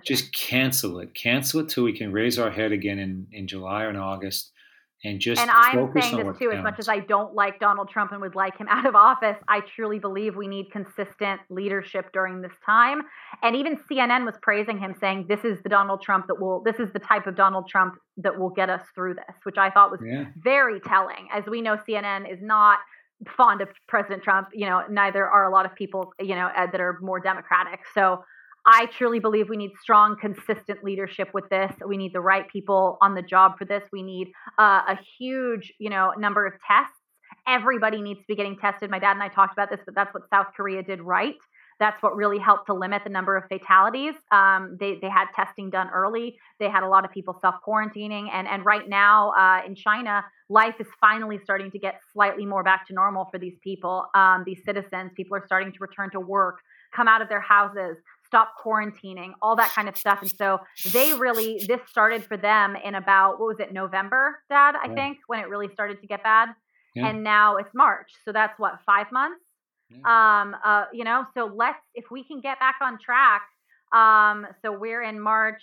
[0.05, 1.15] Just cancel it.
[1.15, 4.53] Cancel it till we can raise our head again in, in July or in August,
[5.03, 5.41] and just.
[5.41, 6.51] And I'm saying this too.
[6.51, 9.39] As much as I don't like Donald Trump and would like him out of office,
[9.49, 13.01] I truly believe we need consistent leadership during this time.
[13.43, 16.63] And even CNN was praising him, saying this is the Donald Trump that will.
[16.63, 19.71] This is the type of Donald Trump that will get us through this, which I
[19.71, 20.27] thought was yeah.
[20.37, 21.29] very telling.
[21.33, 22.81] As we know, CNN is not
[23.37, 24.49] fond of President Trump.
[24.53, 27.81] You know, neither are a lot of people, you know, that are more democratic.
[27.95, 28.25] So
[28.67, 31.73] I truly believe we need strong, consistent leadership with this.
[31.87, 33.83] We need the right people on the job for this.
[33.93, 36.95] We need uh, a huge, you know, number of tests.
[37.49, 38.91] Everybody needs to be getting tested.
[38.91, 41.37] My dad and I talked about this, but that's what South Korea did right.
[41.81, 44.15] That's what really helped to limit the number of fatalities.
[44.31, 46.39] Um, they, they had testing done early.
[46.59, 48.29] They had a lot of people self quarantining.
[48.33, 52.63] And, and right now uh, in China, life is finally starting to get slightly more
[52.63, 55.11] back to normal for these people, um, these citizens.
[55.17, 56.59] People are starting to return to work,
[56.95, 60.21] come out of their houses, stop quarantining, all that kind of stuff.
[60.21, 60.61] And so
[60.93, 64.95] they really, this started for them in about, what was it, November, Dad, I yeah.
[64.95, 66.51] think, when it really started to get bad.
[66.95, 67.09] Yeah.
[67.09, 68.13] And now it's March.
[68.25, 69.41] So that's what, five months?
[69.91, 70.41] Yeah.
[70.43, 73.43] Um, uh, you know, so let's if we can get back on track.
[73.93, 75.63] Um, so we're in March.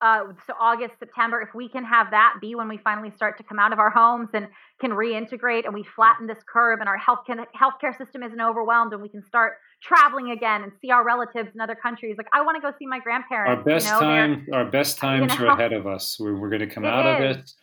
[0.00, 3.42] Uh, so August, September, if we can have that be when we finally start to
[3.42, 4.46] come out of our homes and
[4.80, 8.92] can reintegrate and we flatten this curve and our health can, healthcare system isn't overwhelmed
[8.92, 12.14] and we can start traveling again and see our relatives in other countries.
[12.16, 13.58] Like I want to go see my grandparents.
[13.58, 16.16] Our best you know, time, our best times you know, are ahead of us.
[16.20, 17.36] We're, we're going to come out is.
[17.36, 17.54] of this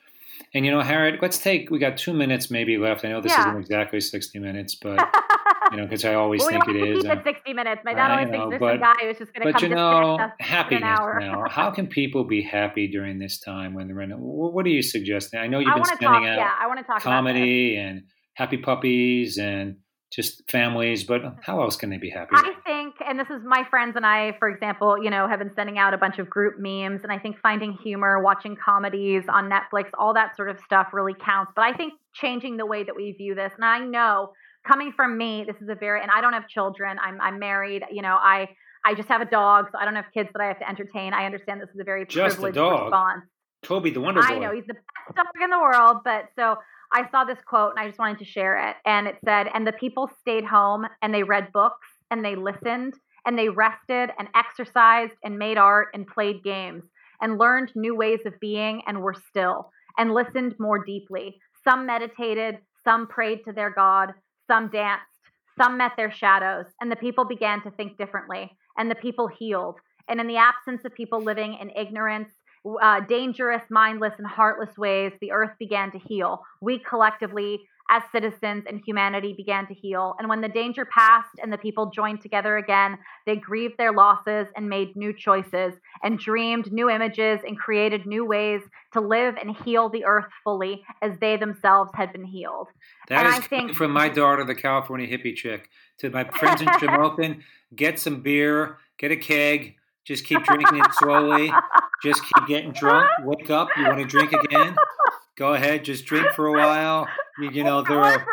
[0.56, 1.70] and you know, Harriet, let's take.
[1.70, 3.04] We got two minutes maybe left.
[3.04, 3.50] I know this yeah.
[3.50, 4.98] isn't exactly sixty minutes, but
[5.72, 7.04] you know, because I always well, think it is.
[7.04, 7.82] Keep it sixty minutes.
[7.84, 9.62] My dad always thinks there's but, some guy who's just going to come.
[9.62, 11.44] But you know, happiness now.
[11.50, 14.12] How can people be happy during this time when they're in?
[14.12, 15.42] What are you suggesting?
[15.42, 18.04] I know you've been spending talk, out yeah, I want to talk comedy and
[18.36, 19.76] happy puppies and
[20.16, 21.40] just families, but mm-hmm.
[21.42, 22.32] how else can they be happy?
[22.34, 25.52] I think, and this is my friends and I, for example, you know, have been
[25.56, 29.50] sending out a bunch of group memes, and I think finding humor, watching comedies on
[29.50, 31.52] Netflix, all that sort of stuff really counts.
[31.56, 34.32] But I think changing the way that we view this, and I know
[34.66, 36.98] coming from me, this is a very, and I don't have children.
[37.04, 37.84] I'm I'm married.
[37.92, 38.48] You know, I
[38.86, 41.14] I just have a dog, so I don't have kids that I have to entertain.
[41.14, 42.84] I understand this is a very just privileged a dog.
[42.86, 43.26] response.
[43.64, 44.28] Toby the Wonder Boy.
[44.28, 46.56] I know he's the best dog in the world, but so
[46.96, 48.78] I saw this quote and I just wanted to share it.
[48.86, 52.94] And it said, And the people stayed home and they read books and they listened
[53.26, 56.86] and they rested and exercised and made art and played games.
[57.22, 61.40] and learned new ways of being and were still and listened more deeply.
[61.64, 64.14] Some meditated, some prayed to their God,
[64.48, 65.06] some danced,
[65.58, 69.80] some met their shadows, and the people began to think differently, and the people healed.
[70.10, 72.34] And in the absence of people living in ignorance,
[72.82, 76.44] uh, dangerous, mindless, and heartless ways, the earth began to heal.
[76.62, 80.16] We collectively as citizens and humanity began to heal.
[80.18, 84.48] And when the danger passed and the people joined together again, they grieved their losses
[84.56, 88.62] and made new choices and dreamed new images and created new ways
[88.94, 92.70] to live and heal the earth fully as they themselves had been healed.
[93.10, 96.62] That and is I think from my daughter, the California hippie chick, to my friends
[96.62, 97.42] in Shamokin,
[97.76, 99.76] get some beer, get a keg,
[100.06, 101.52] just keep drinking it slowly,
[102.04, 104.76] just keep getting drunk, wake up, you want to drink again?
[105.38, 107.08] Go ahead, just drink for a while.
[107.40, 108.26] You, you know, there are.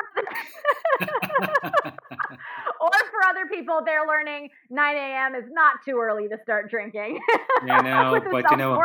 [1.00, 5.34] or for other people, they're learning 9 a.m.
[5.34, 7.20] is not too early to start drinking.
[7.64, 8.76] Yeah, know, but you know,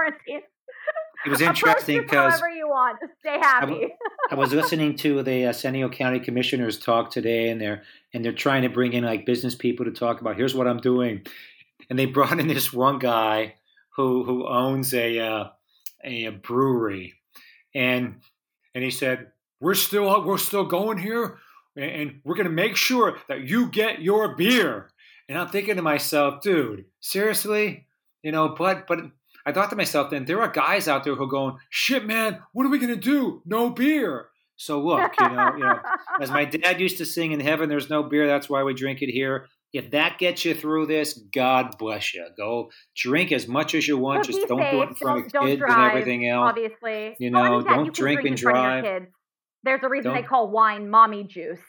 [1.25, 3.85] it was interesting because however you want, just stay happy.
[3.85, 3.89] I,
[4.31, 7.81] I was listening to the uh, Diego County Commissioners talk today, and they're
[8.13, 10.77] and they're trying to bring in like business people to talk about here's what I'm
[10.77, 11.25] doing,
[11.89, 13.55] and they brought in this one guy
[13.95, 15.49] who who owns a uh,
[16.03, 17.15] a, a brewery,
[17.73, 18.21] and
[18.73, 21.39] and he said we're still we're still going here,
[21.75, 24.89] and we're going to make sure that you get your beer.
[25.29, 27.87] And I'm thinking to myself, dude, seriously,
[28.23, 28.99] you know, but but
[29.45, 32.39] I thought to myself, then there are guys out there who are going, shit, man,
[32.53, 33.41] what are we going to do?
[33.45, 34.29] No beer.
[34.57, 35.79] So look, you know, you know,
[36.19, 38.27] as my dad used to sing, "In heaven, there's no beer.
[38.27, 39.47] That's why we drink it here."
[39.77, 42.25] If that gets you through this, God bless you.
[42.35, 44.25] Go drink as much as you want.
[44.25, 44.71] Just don't safe.
[44.71, 46.49] do it in front don't, of kids drive, and everything else.
[46.49, 49.07] Obviously, you know, don't drink and drive.
[49.63, 51.59] There's a reason don't, they call wine mommy juice.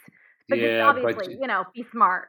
[0.49, 2.29] But yeah, obviously, but, you know, be smart.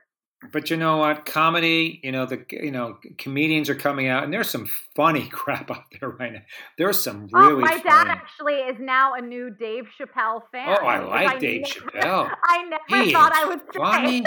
[0.54, 1.26] But you know what?
[1.26, 5.70] Comedy, you know, the you know, comedians are coming out and there's some funny crap
[5.70, 6.42] out there right now.
[6.78, 7.84] There's some oh, really oh, my funny.
[7.84, 10.78] dad actually is now a new Dave Chappelle fan.
[10.82, 12.34] Oh, I like I Dave never, Chappelle.
[12.44, 14.24] I never he thought I would funny.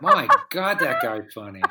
[0.00, 1.62] My God, that guy's funny.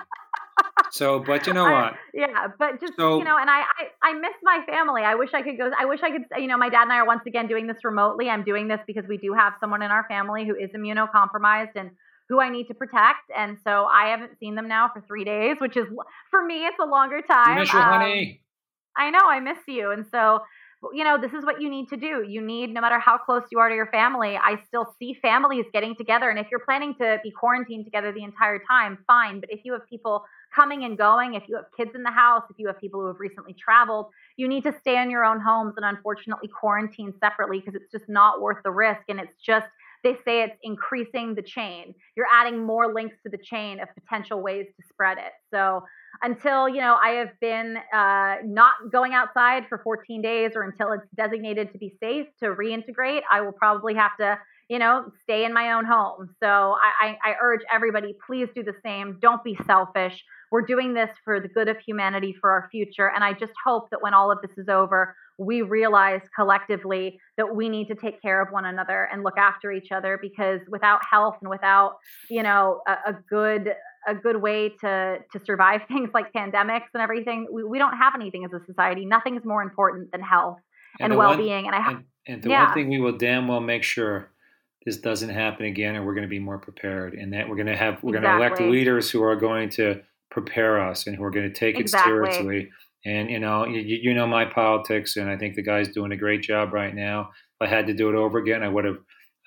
[0.92, 1.94] So, but you know what?
[2.14, 5.02] yeah, but just so, you know, and I, I I miss my family.
[5.02, 5.70] I wish I could go.
[5.78, 6.24] I wish I could.
[6.38, 8.30] You know, my dad and I are once again doing this remotely.
[8.30, 11.92] I'm doing this because we do have someone in our family who is immunocompromised and
[12.30, 13.32] who I need to protect.
[13.38, 15.86] And so I haven't seen them now for three days, which is
[16.32, 17.56] for me, it's a longer time.
[17.56, 18.42] You miss your um, honey.
[18.98, 20.40] I know I miss you, and so
[20.94, 22.24] you know, this is what you need to do.
[22.28, 25.66] You need, no matter how close you are to your family, I still see families
[25.74, 26.30] getting together.
[26.30, 29.40] And if you're planning to be quarantined together the entire time, fine.
[29.40, 30.24] But if you have people
[30.56, 33.08] coming and going, if you have kids in the house, if you have people who
[33.08, 34.08] have recently traveled,
[34.38, 38.08] you need to stay in your own homes and unfortunately quarantine separately because it's just
[38.08, 39.02] not worth the risk.
[39.10, 39.68] And it's just,
[40.08, 41.94] they say it's increasing the chain.
[42.16, 45.34] You're adding more links to the chain of potential ways to spread it.
[45.52, 45.84] So
[46.22, 50.94] until you know I have been uh, not going outside for 14 days, or until
[50.94, 54.40] it's designated to be safe to reintegrate, I will probably have to
[54.70, 56.30] you know stay in my own home.
[56.42, 59.18] So I, I, I urge everybody, please do the same.
[59.22, 60.24] Don't be selfish.
[60.52, 63.90] We're doing this for the good of humanity, for our future, and I just hope
[63.90, 68.22] that when all of this is over, we realize collectively that we need to take
[68.22, 71.98] care of one another and look after each other because without health and without
[72.30, 73.74] you know a, a good
[74.08, 78.16] a good way to to survive things like pandemics and everything we, we don't have
[78.16, 80.58] anything as a society nothing's more important than health
[81.00, 82.66] and, and well-being one, and i and, and the yeah.
[82.66, 84.32] one thing we will damn well make sure
[84.86, 87.68] this doesn't happen again and we're going to be more prepared and that we're going
[87.68, 88.40] to have we're exactly.
[88.40, 91.54] going to elect leaders who are going to prepare us and who are going to
[91.54, 92.12] take exactly.
[92.12, 92.70] it seriously
[93.08, 96.18] and you know, you, you know my politics, and I think the guy's doing a
[96.18, 97.32] great job right now.
[97.60, 98.98] If I had to do it over again, I would have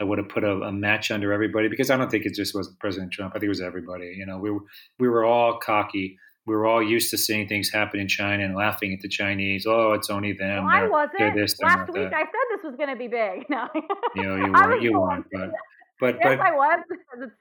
[0.01, 2.55] I would have put a, a, match under everybody because I don't think it just
[2.55, 3.33] was President Trump.
[3.33, 4.15] I think it was everybody.
[4.17, 4.61] You know, we were
[4.99, 6.19] we were all cocky.
[6.47, 9.67] We were all used to seeing things happen in China and laughing at the Chinese.
[9.69, 10.65] Oh, it's only them.
[10.65, 11.35] Well, I wasn't.
[11.37, 12.15] This, Last week that.
[12.15, 13.45] I said this was going to be big.
[13.51, 13.69] No,
[14.17, 14.83] you know, you weren't.
[14.83, 15.27] You weren't.
[15.31, 15.51] But,
[16.01, 16.81] but, yes, but I was.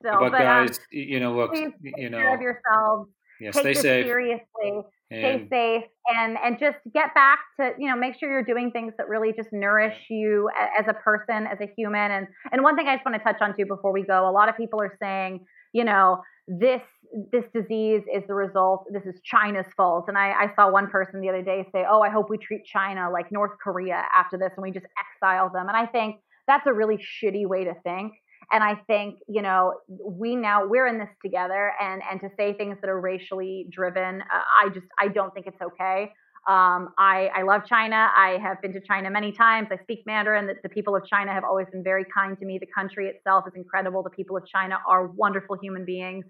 [0.01, 3.09] Still, but, but um, guys, um, you know, look, you know, of yourselves.
[3.39, 4.05] Yeah, Take stay this safe.
[4.05, 4.81] seriously
[5.11, 8.93] stay safe and and just get back to you know make sure you're doing things
[8.97, 12.87] that really just nourish you as a person as a human and and one thing
[12.87, 14.95] i just want to touch on too before we go a lot of people are
[15.01, 16.81] saying you know this
[17.31, 21.21] this disease is the result this is china's fault and I, I saw one person
[21.21, 24.51] the other day say oh i hope we treat china like north korea after this
[24.55, 24.85] and we just
[25.23, 26.17] exile them and i think
[26.47, 28.13] that's a really shitty way to think
[28.51, 32.53] and I think, you know, we now we're in this together and and to say
[32.53, 36.11] things that are racially driven, uh, I just I don't think it's okay.
[36.47, 38.09] Um, I, I love China.
[38.17, 39.67] I have been to China many times.
[39.71, 40.47] I speak Mandarin.
[40.47, 42.57] The, the people of China have always been very kind to me.
[42.57, 44.01] The country itself is incredible.
[44.01, 46.25] The people of China are wonderful human beings.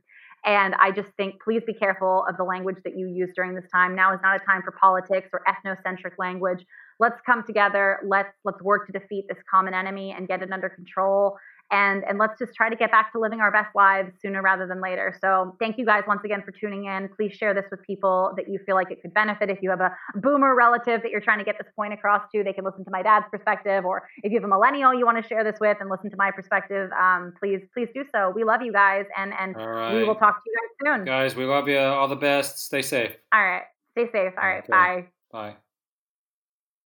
[0.46, 3.66] And I just think please be careful of the language that you use during this
[3.74, 3.96] time.
[3.96, 6.66] Now is not a time for politics or ethnocentric language.
[7.00, 8.00] Let's come together.
[8.06, 11.38] Let's let's work to defeat this common enemy and get it under control
[11.72, 14.68] and and let's just try to get back to living our best lives sooner rather
[14.68, 15.16] than later.
[15.22, 17.10] So thank you guys once again for tuning in.
[17.16, 19.50] Please share this with people that you feel like it could benefit.
[19.50, 22.44] If you have a boomer relative that you're trying to get this point across to,
[22.44, 23.86] they can listen to my dad's perspective.
[23.86, 26.18] Or if you have a millennial you want to share this with and listen to
[26.18, 28.32] my perspective, um, please please do so.
[28.36, 29.96] We love you guys, and and right.
[29.96, 31.06] we will talk to you guys soon.
[31.06, 31.80] Guys, we love you.
[31.80, 32.60] All the best.
[32.60, 33.16] Stay safe.
[33.34, 33.64] All right.
[33.92, 34.34] Stay safe.
[34.42, 34.64] All right.
[34.64, 34.72] Okay.
[34.72, 35.06] Bye.
[35.32, 35.56] Bye.